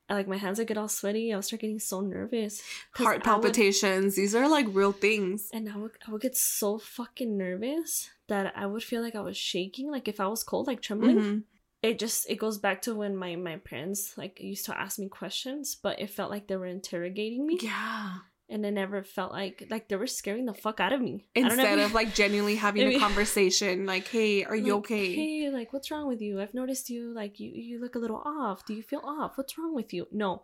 I, 0.09 0.13
like 0.15 0.27
my 0.27 0.37
hands 0.37 0.57
would 0.57 0.67
get 0.67 0.77
all 0.77 0.87
sweaty. 0.87 1.31
I 1.31 1.35
would 1.35 1.45
start 1.45 1.61
getting 1.61 1.79
so 1.79 2.01
nervous. 2.01 2.61
Heart 2.93 3.07
I 3.07 3.17
would- 3.17 3.23
palpitations. 3.23 4.15
These 4.15 4.33
are 4.35 4.49
like 4.49 4.65
real 4.71 4.91
things. 4.91 5.49
and 5.53 5.69
I 5.69 5.77
would, 5.77 5.91
I 6.07 6.11
would 6.11 6.21
get 6.21 6.35
so 6.35 6.77
fucking 6.79 7.37
nervous 7.37 8.09
that 8.27 8.53
I 8.55 8.65
would 8.65 8.83
feel 8.83 9.01
like 9.01 9.15
I 9.15 9.21
was 9.21 9.37
shaking. 9.37 9.91
Like 9.91 10.07
if 10.07 10.19
I 10.19 10.27
was 10.27 10.43
cold, 10.43 10.67
like 10.67 10.81
trembling. 10.81 11.17
Mhm. 11.19 11.43
It 11.81 11.97
just 11.97 12.29
it 12.29 12.35
goes 12.35 12.57
back 12.57 12.81
to 12.83 12.93
when 12.95 13.15
my 13.15 13.35
my 13.37 13.55
parents 13.57 14.17
like 14.17 14.41
used 14.41 14.65
to 14.65 14.77
ask 14.77 14.99
me 14.99 15.07
questions, 15.07 15.75
but 15.75 16.01
it 16.01 16.09
felt 16.09 16.29
like 16.29 16.47
they 16.47 16.57
were 16.57 16.65
interrogating 16.65 17.45
me, 17.47 17.57
Yeah. 17.61 18.17
And 18.49 18.65
it 18.65 18.71
never 18.71 19.03
felt 19.03 19.31
like 19.31 19.67
like 19.69 19.87
they 19.87 19.95
were 19.95 20.07
scaring 20.07 20.45
the 20.45 20.53
fuck 20.53 20.79
out 20.79 20.93
of 20.93 21.01
me. 21.01 21.27
I 21.35 21.41
Instead 21.41 21.79
of 21.79 21.93
like 21.93 22.13
genuinely 22.13 22.55
having 22.65 22.87
a 22.87 22.99
conversation, 22.99 23.85
like, 23.85 24.07
"Hey, 24.07 24.43
are 24.43 24.55
you 24.55 24.73
like, 24.73 24.85
okay?" 24.85 25.15
Hey, 25.15 25.49
like 25.51 25.73
what's 25.73 25.91
wrong 25.91 26.07
with 26.07 26.21
you? 26.21 26.41
I've 26.41 26.53
noticed 26.53 26.89
you 26.89 27.13
like 27.13 27.39
you 27.39 27.51
you 27.53 27.79
look 27.79 27.95
a 27.95 27.99
little 27.99 28.21
off. 28.25 28.65
Do 28.65 28.73
you 28.73 28.83
feel 28.83 29.01
off? 29.03 29.37
What's 29.37 29.57
wrong 29.57 29.75
with 29.75 29.93
you? 29.93 30.07
No, 30.11 30.43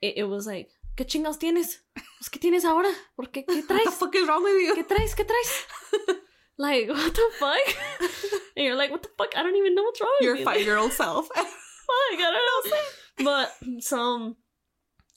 it, 0.00 0.14
it 0.18 0.24
was 0.24 0.46
like 0.46 0.70
¿Qué 0.96 1.06
chingados 1.06 1.38
tienes? 1.38 1.78
Pues, 1.94 2.28
¿Qué 2.28 2.40
tienes 2.40 2.64
ahora? 2.64 2.90
¿Por 3.14 3.26
qué? 3.26 3.44
¿Qué 3.46 3.62
traes? 3.62 3.68
What 3.86 3.92
the 3.92 3.92
fuck 3.92 4.14
is 4.16 4.26
wrong 4.26 4.42
with 4.42 4.60
you? 4.60 4.74
¿Qué 4.74 4.84
traes? 4.84 5.14
¿Qué 5.14 5.24
traes? 5.24 6.18
Like, 6.60 6.88
what 6.88 7.14
the 7.14 7.30
fuck? 7.38 7.76
and 8.56 8.66
you're 8.66 8.74
like, 8.74 8.90
what 8.90 9.04
the 9.04 9.08
fuck? 9.16 9.32
I 9.36 9.44
don't 9.44 9.54
even 9.54 9.76
know 9.76 9.84
what's 9.84 10.00
wrong 10.00 10.12
with 10.18 10.26
you. 10.26 10.34
Your 10.34 10.44
five 10.44 10.60
year 10.60 10.76
old 10.76 10.92
self. 10.92 11.28
Fuck, 11.28 11.46
I 12.18 12.32
don't 12.34 13.24
know. 13.24 13.24
But 13.24 13.82
so 13.84 14.36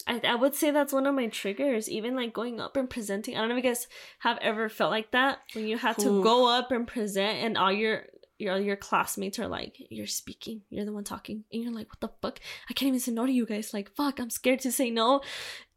I, 0.07 0.21
I 0.25 0.35
would 0.35 0.55
say 0.55 0.71
that's 0.71 0.93
one 0.93 1.07
of 1.07 1.15
my 1.15 1.27
triggers. 1.27 1.89
Even 1.89 2.15
like 2.15 2.33
going 2.33 2.59
up 2.59 2.75
and 2.77 2.89
presenting. 2.89 3.35
I 3.35 3.39
don't 3.39 3.49
know 3.49 3.57
if 3.57 3.63
you 3.63 3.69
guys 3.69 3.87
have 4.19 4.37
ever 4.41 4.69
felt 4.69 4.91
like 4.91 5.11
that 5.11 5.39
when 5.53 5.67
you 5.67 5.77
had 5.77 5.97
to 5.99 6.09
Oof. 6.09 6.23
go 6.23 6.47
up 6.49 6.71
and 6.71 6.87
present 6.87 7.39
and 7.43 7.57
all 7.57 7.71
your 7.71 8.03
your 8.37 8.57
your 8.57 8.75
classmates 8.75 9.37
are 9.39 9.47
like, 9.47 9.77
you're 9.89 10.07
speaking, 10.07 10.61
you're 10.71 10.85
the 10.85 10.91
one 10.93 11.03
talking, 11.03 11.43
and 11.53 11.61
you're 11.63 11.71
like, 11.71 11.89
what 11.89 11.99
the 11.99 12.09
fuck? 12.21 12.39
I 12.69 12.73
can't 12.73 12.87
even 12.87 12.99
say 12.99 13.11
no 13.11 13.25
to 13.27 13.31
you 13.31 13.45
guys. 13.45 13.73
Like, 13.73 13.91
fuck, 13.95 14.19
I'm 14.19 14.31
scared 14.31 14.61
to 14.61 14.71
say 14.71 14.89
no, 14.89 15.21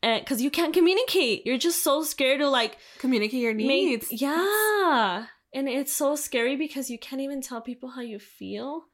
eh, 0.03 0.21
because 0.21 0.41
you 0.41 0.51
can't 0.51 0.73
communicate. 0.73 1.45
You're 1.45 1.59
just 1.59 1.83
so 1.85 2.03
scared 2.05 2.41
to 2.41 2.49
like 2.49 2.79
Communicate 2.99 3.41
your 3.43 3.55
make- 3.55 3.67
needs. 3.67 4.07
yeah. 4.11 5.27
And 5.53 5.69
it's 5.69 5.93
so 5.93 6.17
scary 6.17 6.57
because 6.57 6.89
you 6.91 6.99
can't 6.99 7.21
even 7.23 7.41
tell 7.43 7.61
people 7.61 7.91
how 7.91 8.01
you 8.01 8.19
feel. 8.19 8.85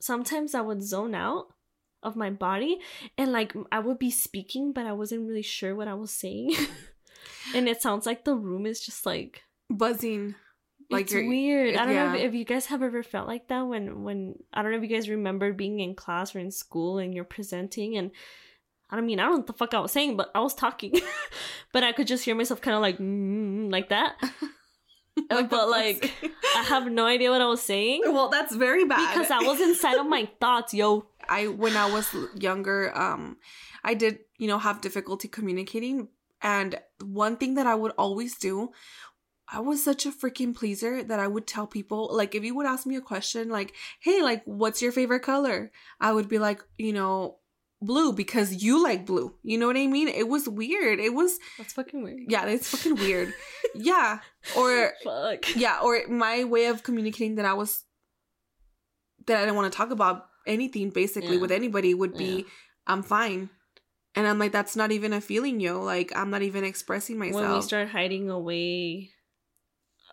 Sometimes 0.00 0.54
I 0.54 0.60
would 0.60 0.82
zone 0.82 1.14
out 1.14 1.46
of 2.04 2.16
my 2.16 2.30
body 2.30 2.78
and 3.18 3.32
like 3.32 3.54
I 3.72 3.78
would 3.80 3.98
be 3.98 4.10
speaking, 4.10 4.72
but 4.72 4.86
I 4.86 4.92
wasn't 4.92 5.26
really 5.26 5.42
sure 5.42 5.74
what 5.74 5.88
I 5.88 5.94
was 5.94 6.10
saying. 6.10 6.54
and 7.54 7.68
it 7.68 7.82
sounds 7.82 8.06
like 8.06 8.24
the 8.24 8.34
room 8.34 8.66
is 8.66 8.80
just 8.80 9.06
like 9.06 9.42
Buzzing. 9.70 10.34
Like 10.90 11.06
it's 11.06 11.14
weird. 11.14 11.76
I 11.76 11.86
don't 11.86 11.94
know 11.94 12.14
if, 12.14 12.28
if 12.28 12.34
you 12.34 12.44
guys 12.44 12.66
have 12.66 12.82
ever 12.82 13.02
felt 13.02 13.26
like 13.26 13.48
that 13.48 13.62
when 13.62 14.04
when 14.04 14.34
I 14.52 14.62
don't 14.62 14.70
know 14.70 14.76
if 14.76 14.82
you 14.82 14.94
guys 14.94 15.08
remember 15.08 15.52
being 15.52 15.80
in 15.80 15.94
class 15.94 16.34
or 16.34 16.40
in 16.40 16.50
school 16.50 16.98
and 16.98 17.14
you're 17.14 17.24
presenting 17.24 17.96
and 17.96 18.10
I 18.90 18.96
don't 18.96 19.06
mean 19.06 19.18
I 19.18 19.24
don't 19.24 19.32
know 19.32 19.38
what 19.38 19.46
the 19.46 19.54
fuck 19.54 19.74
I 19.74 19.80
was 19.80 19.92
saying, 19.92 20.16
but 20.16 20.30
I 20.34 20.40
was 20.40 20.54
talking, 20.54 20.92
but 21.72 21.82
I 21.82 21.92
could 21.92 22.06
just 22.06 22.24
hear 22.24 22.34
myself 22.34 22.60
kind 22.60 22.74
of 22.74 22.82
like 22.82 22.98
mm, 22.98 23.72
like 23.72 23.88
that. 23.88 24.16
but 25.28 25.68
like 25.68 26.12
I 26.56 26.62
have 26.62 26.90
no 26.90 27.06
idea 27.06 27.30
what 27.30 27.40
I 27.40 27.46
was 27.46 27.62
saying 27.62 28.02
well, 28.06 28.28
that's 28.28 28.54
very 28.54 28.84
bad 28.84 29.14
because 29.14 29.30
I 29.30 29.38
was 29.40 29.60
inside 29.60 29.98
of 29.98 30.06
my 30.06 30.28
thoughts, 30.40 30.74
yo. 30.74 31.06
I 31.28 31.46
when 31.48 31.76
I 31.76 31.90
was 31.90 32.14
younger, 32.38 32.96
um, 32.96 33.38
I 33.82 33.94
did 33.94 34.18
you 34.38 34.48
know 34.48 34.58
have 34.58 34.80
difficulty 34.80 35.28
communicating, 35.28 36.08
and 36.42 36.78
one 37.02 37.36
thing 37.36 37.54
that 37.54 37.66
I 37.66 37.74
would 37.74 37.92
always 37.96 38.36
do, 38.36 38.72
I 39.48 39.60
was 39.60 39.82
such 39.82 40.04
a 40.04 40.10
freaking 40.10 40.54
pleaser 40.54 41.02
that 41.02 41.20
I 41.20 41.28
would 41.28 41.46
tell 41.46 41.66
people 41.66 42.10
like 42.12 42.34
if 42.34 42.44
you 42.44 42.54
would 42.54 42.66
ask 42.66 42.86
me 42.86 42.96
a 42.96 43.00
question 43.00 43.48
like, 43.48 43.74
hey, 44.00 44.22
like 44.22 44.42
what's 44.44 44.82
your 44.82 44.92
favorite 44.92 45.20
color? 45.22 45.70
I 46.00 46.12
would 46.12 46.28
be 46.28 46.38
like, 46.38 46.62
you 46.76 46.92
know, 46.92 47.38
blue 47.84 48.12
because 48.12 48.62
you 48.62 48.82
like 48.82 49.06
blue. 49.06 49.34
You 49.42 49.58
know 49.58 49.66
what 49.66 49.76
I 49.76 49.86
mean? 49.86 50.08
It 50.08 50.28
was 50.28 50.48
weird. 50.48 50.98
It 51.00 51.14
was 51.14 51.38
That's 51.58 51.72
fucking 51.72 52.02
weird. 52.02 52.22
yeah, 52.28 52.46
it's 52.46 52.68
fucking 52.68 52.96
weird. 52.96 53.32
yeah, 53.74 54.20
or 54.56 54.92
Fuck. 55.02 55.54
yeah, 55.56 55.80
or 55.82 56.00
my 56.08 56.44
way 56.44 56.66
of 56.66 56.82
communicating 56.82 57.36
that 57.36 57.44
I 57.46 57.54
was 57.54 57.84
that 59.26 59.38
I 59.38 59.40
didn't 59.40 59.56
want 59.56 59.72
to 59.72 59.76
talk 59.76 59.90
about 59.90 60.26
anything 60.46 60.90
basically 60.90 61.36
Yeah. 61.36 61.40
with 61.40 61.50
anybody 61.52 61.94
would 61.94 62.16
be 62.16 62.36
Yeah. 62.38 62.42
I'm 62.86 63.02
fine. 63.02 63.48
And 64.16 64.26
I'm 64.28 64.38
like, 64.38 64.52
that's 64.52 64.76
not 64.76 64.92
even 64.92 65.12
a 65.12 65.20
feeling, 65.20 65.58
yo. 65.60 65.80
Like 65.82 66.12
I'm 66.14 66.30
not 66.30 66.42
even 66.42 66.62
expressing 66.64 67.18
myself. 67.18 67.42
When 67.42 67.52
we 67.54 67.62
start 67.62 67.88
hiding 67.88 68.30
away 68.30 69.10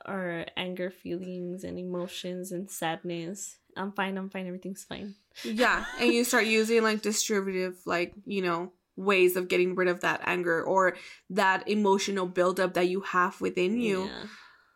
our 0.05 0.45
anger 0.57 0.89
feelings 0.89 1.63
and 1.63 1.77
emotions 1.77 2.51
and 2.51 2.71
sadness, 2.71 3.57
I'm 3.77 3.91
fine. 3.91 4.17
I'm 4.17 4.29
fine. 4.29 4.47
Everything's 4.47 4.83
fine. 4.83 5.15
yeah. 5.43 5.85
And 5.99 6.11
you 6.13 6.23
start 6.23 6.45
using 6.45 6.83
like 6.83 7.01
distributive, 7.01 7.75
like, 7.85 8.13
you 8.25 8.41
know, 8.41 8.71
ways 8.97 9.35
of 9.35 9.47
getting 9.47 9.75
rid 9.75 9.87
of 9.87 10.01
that 10.01 10.21
anger 10.25 10.61
or 10.63 10.95
that 11.29 11.67
emotional 11.67 12.25
buildup 12.25 12.73
that 12.75 12.87
you 12.89 13.01
have 13.01 13.39
within 13.41 13.79
you. 13.79 14.05
Yeah. 14.05 14.23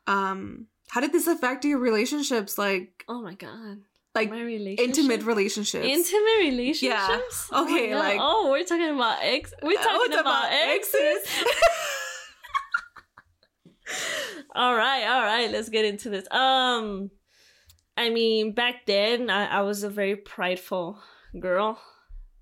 Um, 0.07 0.67
how 0.89 1.01
did 1.01 1.11
this 1.11 1.27
affect 1.27 1.65
your 1.65 1.79
relationships? 1.79 2.57
Like 2.57 3.03
Oh 3.07 3.21
my 3.21 3.33
god. 3.35 3.79
like 4.13 4.29
my 4.29 4.41
relationship. 4.41 4.85
intimate 4.97 5.23
relationships. 5.25 5.85
Intimate 5.85 6.39
relationships. 6.39 7.49
Oh 7.51 7.65
my 7.65 7.71
Okay, 7.71 7.89
God. 7.89 7.99
like- 7.99 8.19
oh, 8.21 8.49
we're 8.51 8.63
talking 8.63 8.89
about 8.89 9.17
ex. 9.21 9.53
We're 9.61 9.77
Oh, 9.79 9.83
talking 9.83 10.11
it's 10.13 10.21
about, 10.21 10.51
exes. 10.51 11.45
all 14.55 14.75
right, 14.75 15.03
all 15.05 15.21
right. 15.21 15.51
Let's 15.51 15.69
get 15.69 15.85
into 15.85 16.09
this. 16.09 16.25
Um, 16.31 17.11
I 17.97 18.09
mean, 18.09 18.51
back 18.53 18.85
then 18.85 19.29
I, 19.29 19.45
I 19.45 19.61
was 19.61 19.83
a 19.83 19.89
very 19.89 20.15
prideful 20.15 20.99
girl, 21.39 21.79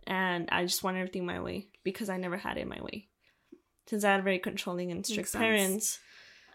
and 0.08 0.50
I 0.52 0.64
just 0.64 0.84
wanted 0.84 1.00
everything 1.00 1.26
my 1.26 1.42
way 1.42 1.68
because 1.84 2.10
I 2.10 2.18
never 2.18 2.38
had 2.38 2.58
it 2.58 2.68
my 2.68 2.82
way. 2.82 3.08
Since 3.88 4.04
I 4.04 4.14
had 4.14 4.24
very 4.24 4.40
controlling 4.40 4.92
and 4.92 5.06
strict 5.06 5.20
Makes 5.20 5.32
sense. 5.32 5.42
parents, 5.42 6.00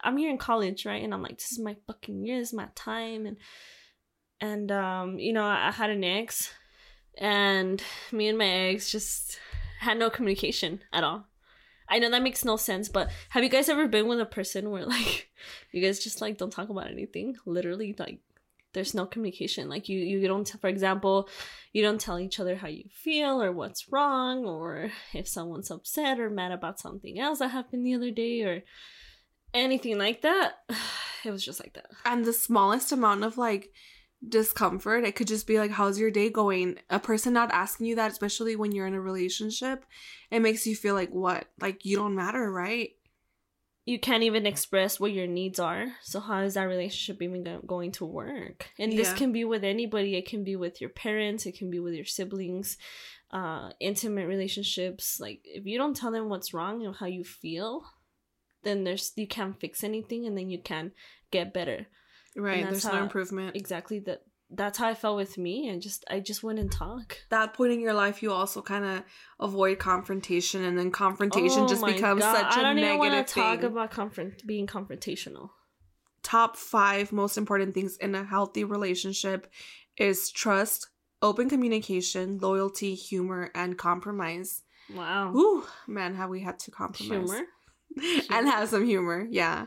I'm 0.02 0.16
here 0.16 0.30
in 0.30 0.38
college, 0.38 0.86
right? 0.86 1.02
And 1.02 1.12
I'm 1.12 1.22
like, 1.22 1.38
this 1.38 1.52
is 1.52 1.58
my 1.58 1.76
fucking 1.86 2.24
year, 2.24 2.38
this 2.38 2.48
is 2.48 2.54
my 2.54 2.68
time, 2.74 3.26
and 3.26 3.36
and 4.40 4.70
um, 4.72 5.18
you 5.18 5.32
know, 5.32 5.44
I, 5.44 5.68
I 5.68 5.70
had 5.70 5.90
an 5.90 6.04
ex, 6.04 6.52
and 7.16 7.82
me 8.12 8.28
and 8.28 8.38
my 8.38 8.48
ex 8.48 8.90
just 8.90 9.38
had 9.80 9.98
no 9.98 10.10
communication 10.10 10.80
at 10.92 11.04
all. 11.04 11.26
I 11.88 11.98
know 11.98 12.10
that 12.10 12.22
makes 12.22 12.44
no 12.44 12.56
sense, 12.56 12.88
but 12.88 13.10
have 13.30 13.42
you 13.42 13.48
guys 13.48 13.68
ever 13.68 13.88
been 13.88 14.08
with 14.08 14.20
a 14.20 14.26
person 14.26 14.70
where 14.70 14.84
like 14.84 15.30
you 15.72 15.82
guys 15.82 15.98
just 15.98 16.20
like 16.20 16.38
don't 16.38 16.52
talk 16.52 16.68
about 16.68 16.90
anything? 16.90 17.36
Literally, 17.46 17.94
like 17.98 18.20
there's 18.78 18.94
no 18.94 19.06
communication. 19.06 19.68
Like 19.68 19.88
you 19.88 19.98
you 19.98 20.26
don't 20.28 20.48
for 20.60 20.68
example, 20.68 21.28
you 21.72 21.82
don't 21.82 22.00
tell 22.00 22.20
each 22.20 22.38
other 22.38 22.54
how 22.54 22.68
you 22.68 22.84
feel 22.92 23.42
or 23.42 23.50
what's 23.50 23.90
wrong 23.90 24.44
or 24.44 24.92
if 25.12 25.26
someone's 25.26 25.72
upset 25.72 26.20
or 26.20 26.30
mad 26.30 26.52
about 26.52 26.78
something 26.78 27.18
else 27.18 27.40
that 27.40 27.48
happened 27.48 27.84
the 27.84 27.94
other 27.94 28.12
day 28.12 28.42
or 28.42 28.62
anything 29.52 29.98
like 29.98 30.22
that. 30.22 30.52
It 31.24 31.32
was 31.32 31.44
just 31.44 31.58
like 31.58 31.74
that. 31.74 31.90
and 32.04 32.24
the 32.24 32.32
smallest 32.32 32.92
amount 32.92 33.24
of 33.24 33.36
like 33.36 33.72
discomfort 34.28 35.04
it 35.04 35.16
could 35.16 35.26
just 35.26 35.48
be 35.48 35.58
like 35.58 35.72
how's 35.72 35.98
your 35.98 36.12
day 36.12 36.30
going 36.30 36.78
a 36.90 37.00
person 37.00 37.32
not 37.32 37.50
asking 37.50 37.86
you 37.86 37.96
that 37.96 38.12
especially 38.12 38.54
when 38.54 38.70
you're 38.70 38.86
in 38.86 38.94
a 38.94 39.00
relationship 39.00 39.84
it 40.30 40.38
makes 40.40 40.64
you 40.64 40.76
feel 40.76 40.94
like 40.94 41.10
what 41.10 41.46
like 41.60 41.84
you 41.84 41.96
don't 41.96 42.14
matter 42.14 42.50
right 42.52 42.90
you 43.88 43.98
can't 43.98 44.22
even 44.22 44.44
express 44.44 45.00
what 45.00 45.12
your 45.12 45.26
needs 45.26 45.58
are. 45.58 45.86
So 46.02 46.20
how 46.20 46.42
is 46.42 46.54
that 46.54 46.64
relationship 46.64 47.22
even 47.22 47.42
go- 47.42 47.62
going 47.66 47.92
to 47.92 48.04
work? 48.04 48.68
And 48.78 48.92
this 48.92 49.14
can 49.14 49.32
be 49.32 49.46
with 49.46 49.64
anybody. 49.64 50.14
It 50.14 50.28
can 50.28 50.44
be 50.44 50.56
with 50.56 50.78
your 50.82 50.90
parents. 50.90 51.46
It 51.46 51.56
can 51.56 51.70
be 51.70 51.78
with 51.78 51.94
your 51.94 52.04
siblings. 52.04 52.76
Uh, 53.30 53.70
intimate 53.80 54.26
relationships. 54.26 55.18
Like 55.18 55.40
if 55.44 55.64
you 55.64 55.78
don't 55.78 55.96
tell 55.96 56.12
them 56.12 56.28
what's 56.28 56.52
wrong 56.52 56.84
and 56.84 56.94
how 56.96 57.06
you 57.06 57.24
feel, 57.24 57.82
then 58.62 58.84
there's 58.84 59.12
you 59.16 59.26
can't 59.26 59.58
fix 59.58 59.82
anything, 59.82 60.26
and 60.26 60.36
then 60.36 60.50
you 60.50 60.60
can't 60.60 60.92
get 61.30 61.54
better. 61.54 61.86
right 62.36 62.64
there's 62.68 62.84
no 62.84 63.02
improvement 63.02 63.56
Exactly 63.56 64.00
that. 64.00 64.20
That's 64.50 64.78
how 64.78 64.88
I 64.88 64.94
felt 64.94 65.16
with 65.16 65.36
me, 65.36 65.68
and 65.68 65.82
just 65.82 66.04
I 66.10 66.20
just 66.20 66.42
wouldn't 66.42 66.72
talk. 66.72 67.18
that 67.28 67.52
point 67.52 67.72
in 67.72 67.80
your 67.80 67.92
life 67.92 68.22
you 68.22 68.32
also 68.32 68.62
kind 68.62 68.84
of 68.84 69.02
avoid 69.38 69.78
confrontation 69.78 70.64
and 70.64 70.78
then 70.78 70.90
confrontation 70.90 71.64
Oh 71.64 71.68
just 71.68 71.84
becomes 71.84 72.22
God, 72.22 72.36
such 72.36 72.56
I 72.56 72.62
don't 72.62 72.78
even 72.78 72.98
negative 72.98 73.12
want 73.12 73.26
to 73.28 73.34
talk 73.34 73.60
thing 73.60 73.68
about 73.68 73.90
confront 73.90 74.46
being 74.46 74.66
confrontational. 74.66 75.50
top 76.22 76.56
five 76.56 77.12
most 77.12 77.36
important 77.36 77.74
things 77.74 77.96
in 77.98 78.14
a 78.14 78.24
healthy 78.24 78.64
relationship 78.64 79.52
is 79.98 80.30
trust, 80.30 80.88
open 81.20 81.48
communication, 81.50 82.38
loyalty, 82.38 82.94
humor, 82.94 83.50
and 83.54 83.76
compromise. 83.76 84.62
Wow. 84.94 85.34
Ooh, 85.34 85.64
man, 85.86 86.14
have 86.14 86.30
we 86.30 86.40
had 86.40 86.58
to 86.60 86.70
compromise 86.70 87.30
Humor. 87.30 88.22
and 88.30 88.48
have 88.48 88.68
some 88.70 88.86
humor? 88.86 89.26
Yeah, 89.30 89.66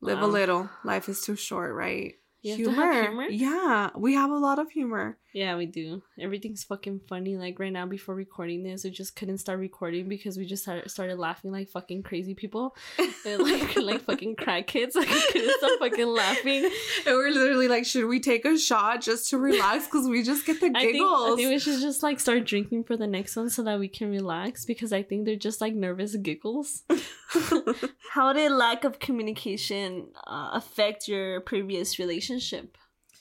live 0.00 0.20
a 0.20 0.26
little. 0.26 0.70
Life 0.84 1.08
is 1.08 1.22
too 1.22 1.34
short, 1.34 1.74
right? 1.74 2.14
You 2.42 2.70
have 2.70 2.74
to 2.74 2.80
have 2.80 3.06
humor? 3.06 3.26
Yeah, 3.28 3.90
we 3.96 4.14
have 4.14 4.30
a 4.30 4.36
lot 4.36 4.58
of 4.58 4.70
humor. 4.70 5.18
Yeah, 5.32 5.56
we 5.56 5.66
do. 5.66 6.02
Everything's 6.20 6.64
fucking 6.64 7.00
funny. 7.08 7.36
Like 7.36 7.58
right 7.58 7.72
now, 7.72 7.86
before 7.86 8.14
recording 8.14 8.62
this, 8.62 8.84
we 8.84 8.90
just 8.90 9.16
couldn't 9.16 9.38
start 9.38 9.60
recording 9.60 10.08
because 10.08 10.36
we 10.36 10.44
just 10.44 10.64
started, 10.64 10.90
started 10.90 11.18
laughing 11.18 11.52
like 11.52 11.70
fucking 11.70 12.02
crazy 12.02 12.34
people, 12.34 12.76
and 12.98 13.12
like 13.42 13.76
like 13.76 14.00
fucking 14.02 14.36
crackheads. 14.36 14.94
Like 14.94 15.08
we 15.08 15.22
couldn't 15.32 15.58
stop 15.58 15.78
fucking 15.78 16.06
laughing. 16.06 16.64
And 16.64 17.16
we're 17.16 17.30
literally 17.30 17.68
like, 17.68 17.86
should 17.86 18.06
we 18.06 18.20
take 18.20 18.44
a 18.44 18.58
shot 18.58 19.00
just 19.00 19.30
to 19.30 19.38
relax? 19.38 19.86
Because 19.86 20.08
we 20.08 20.22
just 20.22 20.44
get 20.44 20.60
the 20.60 20.72
I 20.74 20.80
think, 20.80 20.92
giggles. 20.94 21.32
I 21.32 21.36
think 21.36 21.50
we 21.50 21.58
should 21.58 21.80
just 21.80 22.02
like 22.02 22.20
start 22.20 22.44
drinking 22.44 22.84
for 22.84 22.96
the 22.96 23.06
next 23.06 23.36
one 23.36 23.48
so 23.48 23.62
that 23.62 23.78
we 23.78 23.88
can 23.88 24.10
relax 24.10 24.64
because 24.64 24.92
I 24.92 25.02
think 25.02 25.24
they're 25.24 25.36
just 25.36 25.60
like 25.60 25.74
nervous 25.74 26.14
giggles. 26.16 26.82
How 28.12 28.32
did 28.32 28.52
lack 28.52 28.84
of 28.84 28.98
communication 28.98 30.08
uh, 30.26 30.50
affect 30.52 31.08
your 31.08 31.40
previous 31.40 31.98
relationship? 31.98 32.76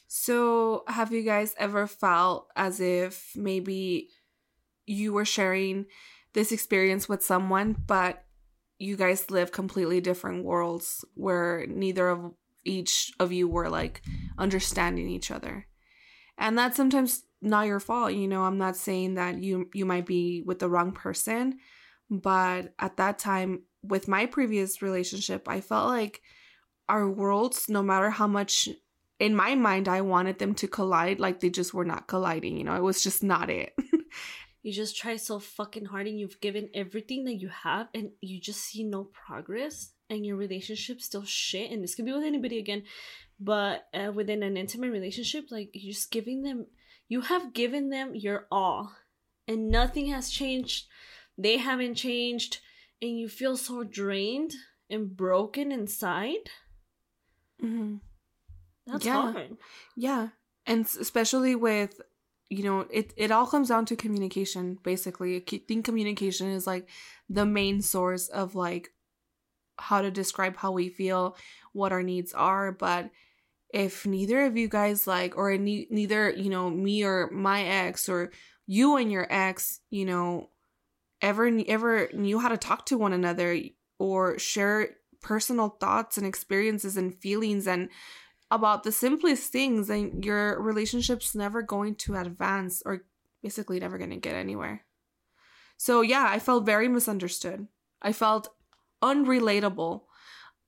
So, 0.08 0.84
have 0.88 1.14
you 1.14 1.24
guys 1.24 1.56
ever 1.58 1.88
felt 1.88 2.48
as 2.56 2.82
if 2.82 3.32
maybe 3.36 4.10
you 4.86 5.14
were 5.14 5.26
sharing 5.26 5.86
this 6.34 6.52
experience 6.52 7.08
with 7.08 7.24
someone, 7.24 7.76
but 7.88 8.24
you 8.78 8.98
guys 8.98 9.32
live 9.32 9.52
completely 9.52 10.02
different 10.02 10.44
worlds 10.44 11.06
where 11.14 11.66
neither 11.68 12.10
of 12.10 12.34
each 12.66 13.14
of 13.20 13.32
you 13.32 13.48
were 13.48 13.70
like 13.70 14.02
understanding 14.38 15.08
each 15.08 15.32
other? 15.32 15.68
And 16.38 16.58
that's 16.58 16.76
sometimes 16.76 17.24
not 17.42 17.68
your 17.68 17.80
fault, 17.80 18.14
you 18.14 18.28
know. 18.28 18.44
I'm 18.44 18.58
not 18.58 18.76
saying 18.76 19.16
that 19.16 19.42
you 19.42 19.70
you 19.74 19.86
might 19.86 20.06
be 20.06 20.44
with 20.46 20.60
the 20.60 20.70
wrong 20.70 20.92
person, 20.92 21.60
but 22.10 22.74
at 22.80 22.98
that 22.98 23.18
time 23.20 23.64
with 23.84 24.08
my 24.08 24.26
previous 24.26 24.82
relationship, 24.82 25.48
I 25.48 25.62
felt 25.62 25.88
like 25.88 26.22
our 26.90 27.10
worlds, 27.10 27.68
no 27.70 27.82
matter 27.82 28.10
how 28.10 28.28
much 28.28 28.70
in 29.20 29.36
my 29.36 29.56
mind 29.56 29.88
I 29.88 30.02
wanted 30.02 30.40
them 30.40 30.56
to 30.56 30.68
collide, 30.68 31.20
like 31.20 31.40
they 31.40 31.50
just 31.50 31.74
were 31.74 31.86
not 31.86 32.08
colliding, 32.08 32.58
you 32.58 32.64
know, 32.64 32.76
it 32.76 32.84
was 32.84 33.04
just 33.04 33.24
not 33.24 33.50
it. 33.50 33.74
You 34.64 34.72
just 34.72 34.96
try 34.96 35.16
so 35.16 35.40
fucking 35.40 35.86
hard 35.86 36.06
and 36.08 36.20
you've 36.20 36.40
given 36.40 36.70
everything 36.76 37.24
that 37.26 37.42
you 37.42 37.50
have 37.50 37.88
and 37.96 38.12
you 38.22 38.40
just 38.40 38.62
see 38.62 38.84
no 38.84 39.06
progress 39.06 39.92
and 40.10 40.24
your 40.24 40.36
relationship 40.36 41.02
still 41.02 41.24
shit. 41.24 41.72
And 41.72 41.84
this 41.84 41.96
could 41.96 42.06
be 42.06 42.14
with 42.14 42.24
anybody 42.24 42.60
again, 42.60 42.84
but 43.40 43.88
uh, 43.94 44.12
within 44.14 44.44
an 44.44 44.58
intimate 44.58 44.92
relationship, 44.92 45.46
like 45.50 45.72
you're 45.74 45.94
just 45.94 46.12
giving 46.12 46.44
them, 46.44 46.68
you 47.08 47.22
have 47.22 47.54
given 47.54 47.90
them 47.90 48.14
your 48.14 48.46
all 48.52 48.94
and 49.48 49.70
nothing 49.70 50.08
has 50.08 50.30
changed. 50.30 50.86
They 51.40 51.58
haven't 51.58 51.96
changed 51.96 52.60
and 53.02 53.18
you 53.18 53.28
feel 53.28 53.58
so 53.58 53.84
drained 53.84 54.54
and 54.90 55.16
broken 55.16 55.72
inside. 55.72 56.50
mm-hmm. 57.64 57.96
That's 58.88 59.06
Yeah. 59.06 59.32
hard. 59.32 59.58
Yeah. 59.96 60.30
And 60.66 60.86
especially 60.86 61.56
with, 61.56 62.02
you 62.50 62.64
know, 62.64 62.82
it, 62.90 63.14
it 63.16 63.32
all 63.32 63.48
comes 63.48 63.70
down 63.70 63.86
to 63.86 63.96
communication, 63.96 64.78
basically. 64.84 65.38
I 65.38 65.40
think 65.68 65.86
communication 65.86 66.48
is 66.48 66.68
like 66.68 66.90
the 67.30 67.46
main 67.46 67.82
source 67.82 68.28
of 68.28 68.56
like 68.56 68.90
how 69.78 70.02
to 70.02 70.12
describe 70.12 70.58
how 70.58 70.72
we 70.72 70.90
feel, 70.90 71.36
what 71.74 71.92
our 71.92 72.04
needs 72.04 72.34
are. 72.34 72.72
But 72.72 73.10
if 73.74 74.06
neither 74.06 74.46
of 74.46 74.58
you 74.58 74.68
guys 74.68 75.08
like, 75.08 75.38
or 75.38 75.56
ne- 75.58 75.88
neither, 75.90 76.30
you 76.32 76.50
know, 76.50 76.70
me 76.70 77.04
or 77.04 77.30
my 77.32 77.64
ex 77.64 78.10
or 78.10 78.32
you 78.68 78.98
and 78.98 79.12
your 79.12 79.28
ex, 79.30 79.80
you 79.90 80.06
know, 80.06 80.50
ever 81.22 81.52
ever 81.68 82.10
knew 82.14 82.40
how 82.40 82.50
to 82.50 82.58
talk 82.58 82.86
to 82.88 82.98
one 82.98 83.14
another 83.14 83.60
or 84.00 84.40
share 84.40 84.90
personal 85.22 85.70
thoughts 85.80 86.18
and 86.18 86.26
experiences 86.26 86.98
and 86.98 87.16
feelings 87.16 87.68
and 87.68 87.90
about 88.50 88.84
the 88.84 88.92
simplest 88.92 89.52
things 89.52 89.90
and 89.90 90.26
your 90.26 90.62
relationship's 90.62 91.36
never 91.36 91.62
going 91.62 91.96
to 91.96 92.16
advance 92.16 92.82
or 92.86 93.06
basically 93.42 93.80
never 93.80 93.98
going 93.98 94.10
to 94.10 94.18
get 94.18 94.36
anywhere. 94.36 94.84
So 95.78 96.02
yeah 96.02 96.28
i 96.30 96.40
felt 96.40 96.66
very 96.66 96.88
misunderstood. 96.88 97.68
I 98.02 98.14
felt 98.14 98.50
unrelatable. 99.02 100.02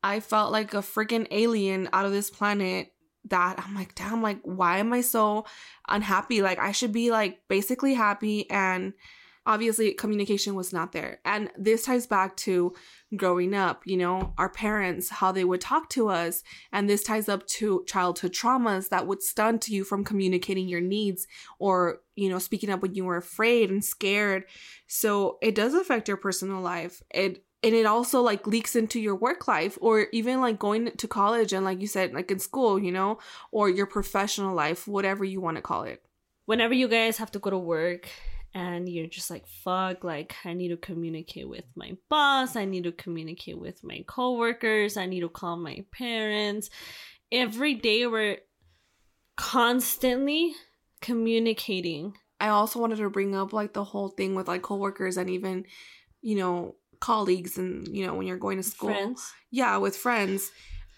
I 0.04 0.20
felt 0.20 0.52
like 0.52 0.74
a 0.74 0.78
freaking 0.78 1.28
alien 1.32 1.90
out 1.94 2.06
of 2.06 2.12
this 2.12 2.30
planet 2.30 2.90
that 3.30 3.58
i'm 3.58 3.74
like 3.74 3.96
damn 3.96 4.22
like 4.22 4.42
why 4.44 4.80
am 4.80 4.92
i 4.92 5.02
so 5.02 5.46
unhappy? 5.88 6.42
Like 6.42 6.60
i 6.60 6.72
should 6.72 6.92
be 6.92 7.10
like 7.10 7.40
basically 7.48 7.94
happy 7.94 8.50
and 8.50 8.94
obviously 9.46 9.94
communication 9.94 10.56
was 10.56 10.72
not 10.72 10.92
there. 10.92 11.20
And 11.26 11.50
this 11.58 11.86
ties 11.86 12.08
back 12.08 12.36
to 12.38 12.74
growing 13.16 13.54
up 13.54 13.84
you 13.86 13.96
know 13.96 14.34
our 14.40 14.50
parents 14.50 15.10
how 15.10 15.32
they 15.32 15.44
would 15.44 15.62
talk 15.62 15.90
to 15.90 16.10
us. 16.10 16.44
And 16.72 16.90
this 16.90 17.04
ties 17.04 17.30
up 17.30 17.46
to 17.48 17.84
childhood 17.88 18.34
traumas 18.34 18.90
that 18.90 19.08
would 19.08 19.22
stunt 19.22 19.68
you 19.68 19.84
from 19.84 20.04
communicating 20.04 20.68
your 20.68 20.82
needs 20.82 21.28
or 21.60 22.00
you 22.16 22.30
know 22.30 22.40
speaking 22.40 22.70
up 22.70 22.82
when 22.82 22.96
you 22.96 23.06
were 23.06 23.18
afraid 23.18 23.70
and 23.70 23.84
scared. 23.84 24.46
So 24.88 25.38
it 25.42 25.56
does 25.56 25.74
affect 25.74 26.08
your 26.08 26.18
personal 26.18 26.62
life. 26.62 27.02
It 27.14 27.44
and 27.64 27.74
it 27.74 27.86
also 27.86 28.22
like 28.22 28.46
leaks 28.46 28.76
into 28.76 29.00
your 29.00 29.16
work 29.16 29.48
life 29.48 29.78
or 29.80 30.08
even 30.12 30.42
like 30.42 30.60
going 30.60 30.92
to 30.92 31.08
college 31.08 31.54
and 31.54 31.64
like 31.64 31.80
you 31.80 31.88
said 31.88 32.14
like 32.14 32.30
in 32.30 32.40
school 32.40 32.78
you 32.78 32.92
know 32.92 33.20
or 33.52 33.70
your 33.70 33.86
professional 33.86 34.54
life 34.54 34.88
whatever 34.88 35.24
you 35.24 35.42
want 35.42 35.58
to 35.58 35.62
call 35.62 35.84
it. 35.84 36.04
Whenever 36.46 36.74
you 36.74 36.90
guys 36.90 37.18
have 37.18 37.32
to 37.32 37.40
go 37.40 37.50
to 37.50 37.58
work 37.58 38.10
and 38.54 38.88
you're 38.88 39.08
just 39.08 39.30
like 39.30 39.48
fuck 39.48 40.04
like 40.04 40.36
i 40.46 40.54
need 40.54 40.70
to 40.70 40.78
communicate 40.78 41.50
with 41.50 41.66
my 41.76 41.98
boss. 42.10 42.56
I 42.56 42.66
need 42.66 42.84
to 42.84 42.92
communicate 42.92 43.60
with 43.60 43.84
my 43.84 44.04
coworkers. 44.08 44.98
I 44.98 45.06
need 45.06 45.22
to 45.22 45.30
call 45.30 45.58
my 45.58 45.86
parents. 45.92 46.70
Every 47.32 47.74
day 47.74 48.06
we're 48.08 48.38
constantly 49.36 50.54
communicating. 51.02 52.16
I 52.40 52.50
also 52.50 52.80
wanted 52.80 52.98
to 52.98 53.10
bring 53.10 53.36
up 53.36 53.54
like 53.54 53.74
the 53.74 53.84
whole 53.84 54.10
thing 54.10 54.36
with 54.36 54.48
like 54.48 54.62
coworkers 54.62 55.18
and 55.18 55.30
even, 55.30 55.66
you 56.22 56.36
know, 56.38 56.76
colleagues 57.00 57.58
and 57.58 57.86
you 57.90 58.06
know 58.08 58.14
when 58.14 58.26
you're 58.26 58.38
going 58.38 58.58
to 58.58 58.64
school. 58.64 58.90
friends. 58.90 59.34
Yeah, 59.52 59.78
with 59.78 59.96
friends. 59.96 60.52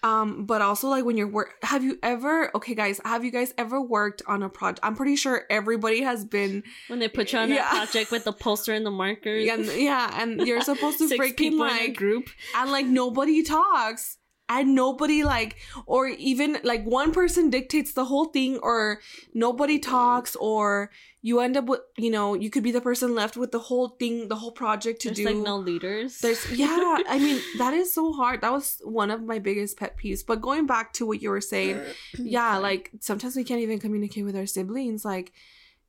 Um, 0.06 0.46
but 0.46 0.60
also 0.62 0.88
like 0.88 1.04
when 1.04 1.16
you're 1.16 1.26
work 1.38 1.54
have 1.62 1.82
you 1.82 1.98
ever 2.02 2.54
okay 2.56 2.74
guys, 2.74 3.00
have 3.04 3.24
you 3.24 3.30
guys 3.32 3.52
ever 3.58 3.80
worked 3.80 4.22
on 4.26 4.42
a 4.42 4.48
project? 4.48 4.80
I'm 4.82 4.94
pretty 4.94 5.16
sure 5.16 5.44
everybody 5.50 6.02
has 6.02 6.24
been 6.24 6.62
when 6.88 6.98
they 7.00 7.08
put 7.08 7.32
you 7.32 7.38
on 7.40 7.48
Yeah. 7.50 7.66
a 7.72 7.76
project 7.76 8.10
with 8.10 8.24
the 8.24 8.32
poster 8.32 8.72
and 8.72 8.84
the 8.86 8.90
markers 8.90 9.48
and 9.48 9.66
yeah, 9.88 10.10
and 10.20 10.46
you're 10.46 10.60
supposed 10.62 10.98
to 10.98 11.08
Six 11.14 11.24
freaking 11.24 11.36
people 11.36 11.64
in 11.64 11.70
a 11.76 11.80
like 11.88 11.96
group 11.96 12.28
and 12.56 12.70
like 12.70 12.86
nobody 12.86 13.42
talks 13.42 14.18
and 14.48 14.74
nobody 14.74 15.24
like 15.24 15.56
or 15.86 16.06
even 16.06 16.58
like 16.62 16.84
one 16.84 17.12
person 17.12 17.50
dictates 17.50 17.92
the 17.92 18.04
whole 18.04 18.26
thing 18.26 18.58
or 18.58 19.00
nobody 19.34 19.78
talks 19.78 20.36
or 20.36 20.90
you 21.22 21.40
end 21.40 21.56
up 21.56 21.64
with 21.64 21.80
you 21.96 22.10
know 22.10 22.34
you 22.34 22.50
could 22.50 22.62
be 22.62 22.70
the 22.70 22.80
person 22.80 23.14
left 23.14 23.36
with 23.36 23.50
the 23.50 23.58
whole 23.58 23.88
thing 23.88 24.28
the 24.28 24.36
whole 24.36 24.52
project 24.52 25.00
to 25.00 25.08
there's 25.08 25.18
do. 25.18 25.24
like 25.26 25.36
no 25.36 25.56
leaders. 25.56 26.18
There's 26.20 26.50
yeah 26.52 26.98
i 27.08 27.18
mean 27.18 27.40
that 27.58 27.74
is 27.74 27.92
so 27.92 28.12
hard. 28.12 28.40
That 28.42 28.52
was 28.52 28.80
one 28.84 29.10
of 29.10 29.22
my 29.22 29.38
biggest 29.38 29.76
pet 29.76 29.96
peeves. 29.98 30.24
But 30.24 30.40
going 30.40 30.66
back 30.66 30.92
to 30.94 31.06
what 31.06 31.20
you 31.20 31.30
were 31.30 31.40
saying 31.40 31.80
yeah 32.18 32.56
like 32.58 32.90
sometimes 33.00 33.36
we 33.36 33.44
can't 33.44 33.60
even 33.60 33.78
communicate 33.80 34.24
with 34.24 34.36
our 34.36 34.46
siblings 34.46 35.04
like 35.04 35.32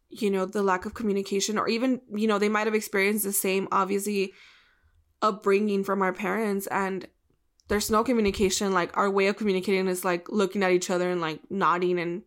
you 0.09 0.31
know 0.31 0.45
the 0.45 0.63
lack 0.63 0.85
of 0.85 0.93
communication 0.93 1.57
or 1.57 1.67
even 1.67 2.01
you 2.13 2.27
know 2.27 2.39
they 2.39 2.49
might 2.49 2.65
have 2.65 2.75
experienced 2.75 3.25
the 3.25 3.33
same 3.33 3.67
obviously 3.71 4.33
upbringing 5.21 5.83
from 5.83 6.01
our 6.01 6.13
parents. 6.13 6.67
And 6.67 7.07
there's 7.67 7.89
no 7.91 8.03
communication. 8.03 8.73
Like 8.73 8.95
our 8.97 9.09
way 9.09 9.27
of 9.27 9.37
communicating 9.37 9.87
is 9.87 10.03
like 10.05 10.29
looking 10.29 10.63
at 10.63 10.71
each 10.71 10.89
other 10.89 11.09
and 11.09 11.21
like 11.21 11.39
nodding 11.49 11.99
and 11.99 12.23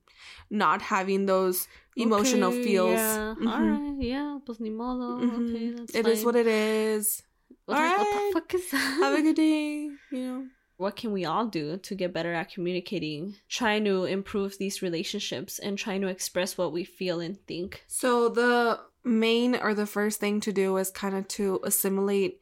not 0.51 0.83
having 0.83 1.27
those 1.27 1.69
emotional 1.97 2.51
Okay, 2.53 2.63
feels. 2.65 2.91
yeah. 2.99 3.35
Mhm. 3.39 3.47
alright 3.53 4.03
yeah 4.03 4.39
pues 4.45 4.61
ni 4.61 4.71
modo. 4.71 5.19
Mhm. 5.25 5.51
okay 5.51 5.71
that's 5.71 5.95
It 5.95 6.07
is 6.07 6.25
what 6.25 6.37
it 6.37 6.47
is. 6.47 7.23
What, 7.67 7.77
like, 7.79 7.99
what 7.99 8.07
Alright. 8.07 8.35
the 8.35 8.41
fuck 8.41 8.55
is 8.55 8.71
that 8.71 8.79
have 8.79 9.19
a 9.19 9.23
good 9.23 9.37
day 9.37 9.91
you 10.11 10.19
know. 10.19 10.47
What 10.77 10.97
can 10.97 11.13
we 11.13 11.27
all 11.27 11.47
do 11.47 11.77
to 11.77 11.95
get 11.95 12.15
better 12.15 12.33
at 12.33 12.51
communicating 12.55 13.37
trying 13.49 13.85
to 13.85 14.05
improve 14.07 14.57
these 14.59 14.81
relationships 14.83 15.59
and 15.59 15.77
trying 15.77 16.01
to 16.01 16.09
express 16.09 16.57
what 16.57 16.73
we 16.73 16.85
feel 16.85 17.21
and 17.21 17.37
think? 17.47 17.85
So 17.87 18.29
the 18.31 18.81
main 19.05 19.57
or 19.57 19.75
the 19.75 19.87
first 19.87 20.21
thing 20.21 20.41
to 20.41 20.53
do 20.53 20.77
is 20.79 20.91
kind 20.91 21.15
of 21.15 21.29
to 21.37 21.61
assimilate 21.65 22.40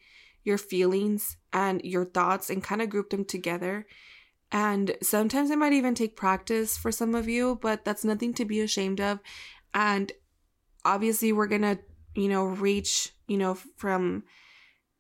your 0.48 0.58
feelings 0.58 1.36
and 1.52 1.80
your 1.84 2.04
thoughts 2.04 2.50
and 2.50 2.64
kind 2.64 2.82
of 2.82 2.90
group 2.90 3.10
them 3.10 3.24
together. 3.24 3.86
And 4.50 4.96
sometimes 5.02 5.50
it 5.50 5.58
might 5.58 5.74
even 5.74 5.94
take 5.94 6.16
practice 6.16 6.76
for 6.76 6.90
some 6.90 7.14
of 7.14 7.28
you, 7.28 7.58
but 7.62 7.84
that's 7.84 8.04
nothing 8.04 8.34
to 8.34 8.44
be 8.44 8.60
ashamed 8.60 9.00
of. 9.00 9.20
And 9.72 10.10
obviously 10.84 11.32
we're 11.32 11.46
going 11.46 11.62
to, 11.62 11.78
you 12.16 12.28
know, 12.28 12.44
reach, 12.46 13.12
you 13.28 13.36
know, 13.36 13.54
from 13.76 14.24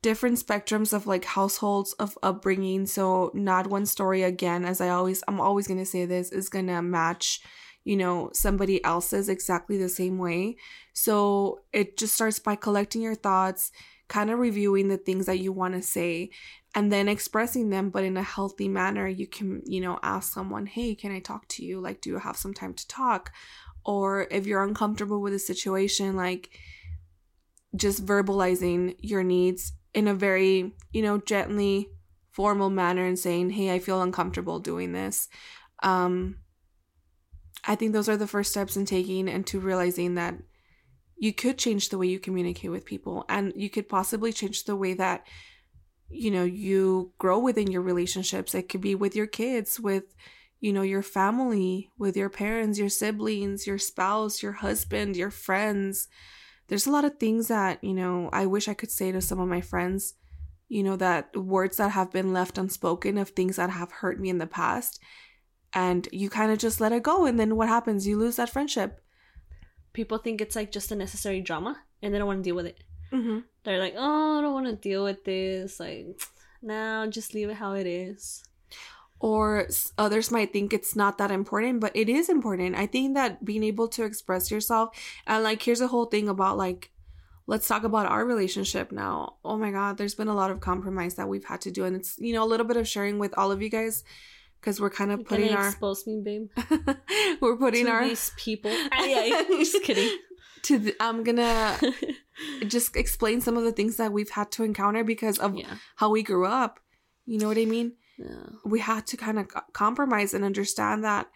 different 0.02 0.38
spectrums 0.38 0.92
of 0.92 1.06
like 1.06 1.24
households 1.24 1.92
of 1.94 2.16
upbringing. 2.22 2.86
So 2.86 3.30
not 3.34 3.66
one 3.66 3.86
story 3.86 4.22
again, 4.22 4.64
as 4.64 4.80
I 4.80 4.90
always 4.90 5.24
I'm 5.26 5.40
always 5.40 5.66
gonna 5.66 5.84
say 5.84 6.04
this, 6.04 6.30
is 6.30 6.48
gonna 6.48 6.82
match, 6.82 7.40
you 7.84 7.96
know, 7.96 8.30
somebody 8.32 8.82
else's 8.84 9.28
exactly 9.28 9.76
the 9.76 9.88
same 9.88 10.18
way. 10.18 10.56
So 10.92 11.60
it 11.72 11.98
just 11.98 12.14
starts 12.14 12.38
by 12.38 12.54
collecting 12.54 13.02
your 13.02 13.16
thoughts, 13.16 13.72
kind 14.08 14.30
of 14.30 14.38
reviewing 14.38 14.88
the 14.88 14.96
things 14.96 15.26
that 15.26 15.38
you 15.38 15.52
want 15.52 15.74
to 15.74 15.82
say 15.82 16.30
and 16.74 16.90
then 16.90 17.08
expressing 17.08 17.70
them 17.70 17.90
but 17.90 18.04
in 18.04 18.16
a 18.16 18.22
healthy 18.22 18.68
manner. 18.68 19.06
You 19.06 19.26
can 19.26 19.62
you 19.66 19.80
know 19.80 19.98
ask 20.02 20.32
someone 20.32 20.66
hey 20.66 20.94
can 20.94 21.12
i 21.12 21.20
talk 21.20 21.46
to 21.48 21.64
you? 21.64 21.80
Like 21.80 22.00
do 22.00 22.10
you 22.10 22.18
have 22.18 22.36
some 22.36 22.54
time 22.54 22.74
to 22.74 22.88
talk? 22.88 23.32
Or 23.84 24.26
if 24.30 24.46
you're 24.46 24.62
uncomfortable 24.62 25.20
with 25.20 25.34
a 25.34 25.38
situation 25.38 26.16
like 26.16 26.50
just 27.76 28.04
verbalizing 28.04 28.96
your 29.00 29.22
needs 29.22 29.72
in 29.94 30.08
a 30.08 30.14
very 30.14 30.74
you 30.92 31.02
know 31.02 31.18
gently 31.18 31.90
formal 32.30 32.70
manner 32.70 33.04
and 33.04 33.18
saying 33.18 33.50
hey 33.50 33.74
i 33.74 33.78
feel 33.78 34.02
uncomfortable 34.02 34.58
doing 34.58 34.92
this. 34.92 35.28
Um 35.82 36.36
i 37.64 37.74
think 37.74 37.92
those 37.92 38.08
are 38.08 38.16
the 38.16 38.26
first 38.26 38.50
steps 38.50 38.76
in 38.76 38.86
taking 38.86 39.28
into 39.28 39.60
realizing 39.60 40.14
that 40.14 40.34
you 41.18 41.32
could 41.32 41.58
change 41.58 41.88
the 41.88 41.98
way 41.98 42.06
you 42.06 42.18
communicate 42.18 42.70
with 42.70 42.84
people 42.84 43.24
and 43.28 43.52
you 43.56 43.68
could 43.68 43.88
possibly 43.88 44.32
change 44.32 44.64
the 44.64 44.76
way 44.76 44.94
that 44.94 45.26
you 46.08 46.30
know 46.30 46.44
you 46.44 47.12
grow 47.18 47.38
within 47.38 47.70
your 47.70 47.82
relationships. 47.82 48.54
It 48.54 48.68
could 48.68 48.80
be 48.80 48.94
with 48.94 49.14
your 49.16 49.26
kids 49.26 49.78
with 49.78 50.14
you 50.60 50.72
know 50.72 50.82
your 50.82 51.02
family 51.02 51.90
with 51.98 52.16
your 52.16 52.30
parents 52.30 52.78
your 52.78 52.88
siblings 52.88 53.66
your 53.66 53.78
spouse 53.78 54.42
your 54.42 54.52
husband 54.52 55.16
your 55.16 55.30
friends. 55.30 56.08
There's 56.68 56.86
a 56.86 56.90
lot 56.90 57.04
of 57.04 57.18
things 57.18 57.48
that 57.48 57.82
you 57.82 57.94
know 57.94 58.28
i 58.32 58.44
wish 58.46 58.68
i 58.68 58.74
could 58.74 58.90
say 58.90 59.10
to 59.12 59.20
some 59.20 59.40
of 59.40 59.48
my 59.48 59.60
friends 59.60 60.14
you 60.68 60.82
know 60.82 60.96
that 60.96 61.34
words 61.36 61.78
that 61.78 61.90
have 61.90 62.12
been 62.12 62.32
left 62.32 62.58
unspoken 62.58 63.18
of 63.18 63.30
things 63.30 63.56
that 63.56 63.70
have 63.70 63.90
hurt 63.90 64.20
me 64.20 64.28
in 64.28 64.38
the 64.38 64.46
past. 64.46 65.00
And 65.74 66.08
you 66.12 66.30
kind 66.30 66.50
of 66.50 66.58
just 66.58 66.80
let 66.80 66.92
it 66.92 67.02
go 67.02 67.26
and 67.26 67.38
then 67.38 67.56
what 67.56 67.68
happens? 67.68 68.06
You 68.06 68.18
lose 68.18 68.36
that 68.36 68.50
friendship 68.50 69.02
people 69.92 70.18
think 70.18 70.40
it's 70.40 70.56
like 70.56 70.70
just 70.72 70.92
a 70.92 70.96
necessary 70.96 71.40
drama 71.40 71.78
and 72.02 72.12
they 72.14 72.18
don't 72.18 72.26
want 72.26 72.38
to 72.40 72.48
deal 72.48 72.56
with 72.56 72.66
it. 72.66 72.82
mm-hmm. 73.12 73.40
They're 73.64 73.78
like, 73.80 73.94
oh, 73.96 74.38
I 74.38 74.40
don't 74.42 74.54
want 74.54 74.66
to 74.66 74.76
deal 74.76 75.04
with 75.04 75.24
this. 75.24 75.78
Like, 75.80 76.20
now 76.62 77.06
just 77.06 77.34
leave 77.34 77.48
it 77.50 77.56
how 77.56 77.72
it 77.74 77.86
is. 77.86 78.42
or 79.20 79.66
others 79.98 80.30
might 80.30 80.52
think 80.52 80.72
it's 80.72 80.94
not 80.94 81.18
that 81.18 81.30
important 81.30 81.80
but 81.80 81.90
it 81.96 82.08
is 82.08 82.28
important 82.28 82.76
i 82.76 82.86
think 82.86 83.14
that 83.14 83.44
being 83.44 83.64
able 83.64 83.88
to 83.88 84.04
express 84.04 84.50
yourself 84.50 84.96
and 85.26 85.42
like 85.42 85.60
here's 85.62 85.80
a 85.80 85.88
whole 85.88 86.04
thing 86.06 86.28
about 86.28 86.56
like 86.56 86.90
let's 87.46 87.66
talk 87.66 87.82
about 87.82 88.06
our 88.06 88.24
relationship 88.24 88.92
now 88.92 89.34
oh 89.44 89.56
my 89.56 89.70
god 89.72 89.96
there's 89.98 90.14
been 90.14 90.28
a 90.28 90.34
lot 90.34 90.52
of 90.52 90.60
compromise 90.60 91.14
that 91.16 91.28
we've 91.28 91.46
had 91.46 91.60
to 91.60 91.70
do 91.70 91.84
and 91.84 91.96
it's 91.96 92.16
you 92.18 92.32
know 92.32 92.44
a 92.44 92.50
little 92.52 92.66
bit 92.66 92.76
of 92.76 92.86
sharing 92.86 93.18
with 93.18 93.34
all 93.36 93.50
of 93.50 93.60
you 93.60 93.68
guys 93.68 94.04
because 94.60 94.80
we're 94.80 94.90
kind 94.90 95.12
of 95.12 95.24
putting 95.24 95.52
our 95.54 95.68
expose 95.68 96.06
me, 96.06 96.20
babe? 96.24 96.48
we're 97.40 97.56
putting 97.56 97.86
to 97.86 97.90
our 97.90 98.04
these 98.04 98.32
people. 98.36 98.70
yeah, 98.98 99.44
just 99.48 99.82
kidding. 99.82 100.16
to 100.62 100.76
the, 100.76 100.96
i'm 100.98 101.22
gonna 101.22 101.78
just 102.66 102.96
explain 102.96 103.40
some 103.40 103.56
of 103.56 103.62
the 103.62 103.70
things 103.70 103.96
that 103.96 104.12
we've 104.12 104.30
had 104.30 104.50
to 104.50 104.64
encounter 104.64 105.04
because 105.04 105.38
of 105.38 105.54
yeah, 105.54 105.76
how 105.94 106.10
we 106.10 106.20
grew 106.20 106.44
up 106.44 106.80
you 107.26 107.38
know 107.38 107.46
what 107.46 107.56
i 107.56 107.64
mean 107.64 107.92
yeah. 108.18 108.26
we 108.64 108.80
had 108.80 109.06
to 109.06 109.16
kind 109.16 109.38
of 109.38 109.46
compromise 109.72 110.34
and 110.34 110.44
understand 110.44 111.04
that 111.04 111.28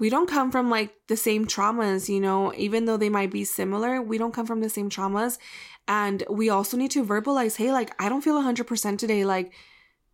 we 0.00 0.08
don't 0.08 0.28
come 0.28 0.50
from 0.50 0.70
like 0.70 0.94
the 1.08 1.16
same 1.16 1.46
traumas, 1.46 2.08
you 2.08 2.20
know, 2.20 2.54
even 2.54 2.86
though 2.86 2.96
they 2.96 3.10
might 3.10 3.30
be 3.30 3.44
similar, 3.44 4.00
we 4.00 4.16
don't 4.16 4.32
come 4.32 4.46
from 4.46 4.62
the 4.62 4.70
same 4.70 4.88
traumas. 4.88 5.38
And 5.86 6.24
we 6.30 6.48
also 6.48 6.78
need 6.78 6.90
to 6.92 7.04
verbalize, 7.04 7.56
hey, 7.56 7.70
like, 7.70 7.92
I 8.02 8.08
don't 8.08 8.22
feel 8.22 8.40
100% 8.40 8.98
today. 8.98 9.26
Like, 9.26 9.52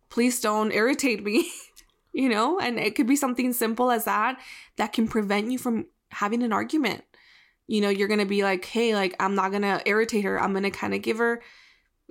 please 0.09 0.41
don't 0.41 0.73
irritate 0.73 1.23
me, 1.23 1.49
you 2.17 2.29
know? 2.29 2.59
And 2.59 2.79
it 2.79 2.95
could 2.95 3.05
be 3.05 3.15
something 3.15 3.53
simple 3.53 3.91
as 3.91 4.05
that 4.05 4.39
that 4.77 4.91
can 4.91 5.07
prevent 5.07 5.51
you 5.51 5.59
from 5.59 5.85
having 6.09 6.41
an 6.41 6.51
argument. 6.51 7.03
You 7.67 7.81
know, 7.81 7.89
you're 7.89 8.07
going 8.07 8.19
to 8.19 8.25
be 8.25 8.43
like, 8.43 8.65
hey, 8.65 8.95
like, 8.95 9.15
I'm 9.19 9.35
not 9.35 9.51
going 9.51 9.61
to 9.61 9.81
irritate 9.85 10.23
her. 10.23 10.41
I'm 10.41 10.51
going 10.51 10.63
to 10.63 10.71
kind 10.71 10.95
of 10.95 11.01
give 11.03 11.19
her, 11.19 11.43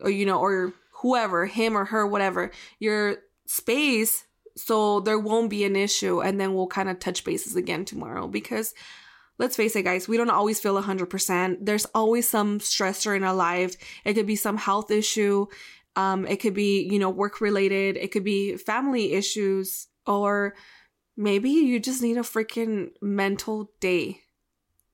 or, 0.01 0.11
you 0.11 0.25
know, 0.25 0.39
or 0.39 0.73
whoever, 1.01 1.47
him 1.47 1.77
or 1.77 1.87
her, 1.87 2.07
whatever, 2.07 2.53
your 2.79 3.17
space 3.47 4.27
so 4.57 5.01
there 5.01 5.19
won't 5.19 5.51
be 5.51 5.65
an 5.65 5.77
issue 5.77 6.23
and 6.23 6.41
then 6.41 6.55
we'll 6.55 6.67
kind 6.67 6.89
of 6.89 6.99
touch 6.99 7.25
bases 7.25 7.57
again 7.57 7.85
tomorrow 7.85 8.27
because 8.27 8.75
let's 9.39 9.55
face 9.55 9.77
it 9.77 9.83
guys 9.83 10.09
we 10.09 10.17
don't 10.17 10.31
always 10.31 10.59
feel 10.59 10.81
100% 10.81 11.59
there's 11.61 11.85
always 11.95 12.29
some 12.29 12.59
stressor 12.59 13.15
in 13.15 13.23
our 13.23 13.35
life 13.35 13.77
it 14.05 14.15
could 14.15 14.27
be 14.27 14.35
some 14.35 14.57
health 14.57 14.91
issue 14.91 15.47
um 15.95 16.27
it 16.27 16.39
could 16.39 16.55
be 16.55 16.89
you 16.91 16.99
know 16.99 17.11
work 17.11 17.41
related 17.43 17.99
it 17.99 18.11
could 18.11 18.25
be 18.25 18.57
family 18.57 19.13
issues 19.13 19.89
or 20.07 20.55
maybe 21.17 21.51
you 21.51 21.81
just 21.81 22.03
need 22.03 22.17
a 22.17 22.21
freaking 22.21 22.91
mental 23.01 23.71
day 23.81 24.21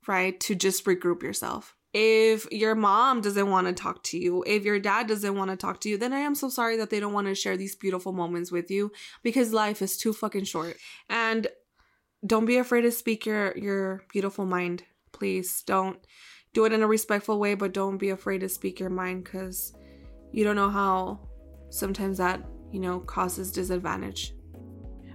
right 0.06 0.40
to 0.40 0.54
just 0.54 0.84
regroup 0.84 1.22
yourself 1.22 1.76
if 1.94 2.50
your 2.50 2.74
mom 2.74 3.20
doesn't 3.20 3.50
want 3.50 3.66
to 3.66 3.72
talk 3.74 4.02
to 4.04 4.18
you, 4.18 4.42
if 4.46 4.64
your 4.64 4.78
dad 4.78 5.06
doesn't 5.06 5.36
want 5.36 5.50
to 5.50 5.56
talk 5.56 5.80
to 5.82 5.90
you, 5.90 5.98
then 5.98 6.12
I 6.12 6.20
am 6.20 6.34
so 6.34 6.48
sorry 6.48 6.76
that 6.78 6.90
they 6.90 7.00
don't 7.00 7.12
want 7.12 7.26
to 7.26 7.34
share 7.34 7.56
these 7.56 7.76
beautiful 7.76 8.12
moments 8.12 8.50
with 8.50 8.70
you 8.70 8.92
because 9.22 9.52
life 9.52 9.82
is 9.82 9.98
too 9.98 10.12
fucking 10.12 10.44
short. 10.44 10.76
And 11.10 11.48
don't 12.26 12.46
be 12.46 12.56
afraid 12.56 12.82
to 12.82 12.90
speak 12.90 13.26
your 13.26 13.56
your 13.58 14.04
beautiful 14.10 14.46
mind. 14.46 14.84
Please 15.12 15.62
don't 15.62 15.98
do 16.54 16.64
it 16.64 16.72
in 16.72 16.82
a 16.82 16.86
respectful 16.86 17.38
way, 17.38 17.54
but 17.54 17.74
don't 17.74 17.98
be 17.98 18.10
afraid 18.10 18.40
to 18.40 18.48
speak 18.48 18.80
your 18.80 18.90
mind 18.90 19.26
cuz 19.26 19.74
you 20.32 20.44
don't 20.44 20.56
know 20.56 20.70
how 20.70 21.28
sometimes 21.68 22.16
that, 22.18 22.42
you 22.70 22.80
know, 22.80 23.00
causes 23.00 23.52
disadvantage. 23.52 24.34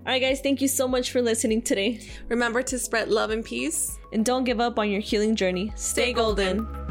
All 0.08 0.14
right, 0.14 0.22
guys, 0.22 0.40
thank 0.40 0.62
you 0.62 0.70
so 0.70 0.88
much 0.88 1.12
for 1.12 1.22
listening 1.22 1.62
today. 1.62 2.00
Remember 2.30 2.64
to 2.64 2.80
spread 2.80 3.10
love 3.10 3.30
and 3.30 3.44
peace. 3.44 4.00
And 4.14 4.24
don't 4.24 4.46
give 4.46 4.62
up 4.62 4.80
on 4.80 4.90
your 4.90 5.02
healing 5.02 5.36
journey. 5.36 5.74
Stay 5.76 6.14
golden. 6.14 6.87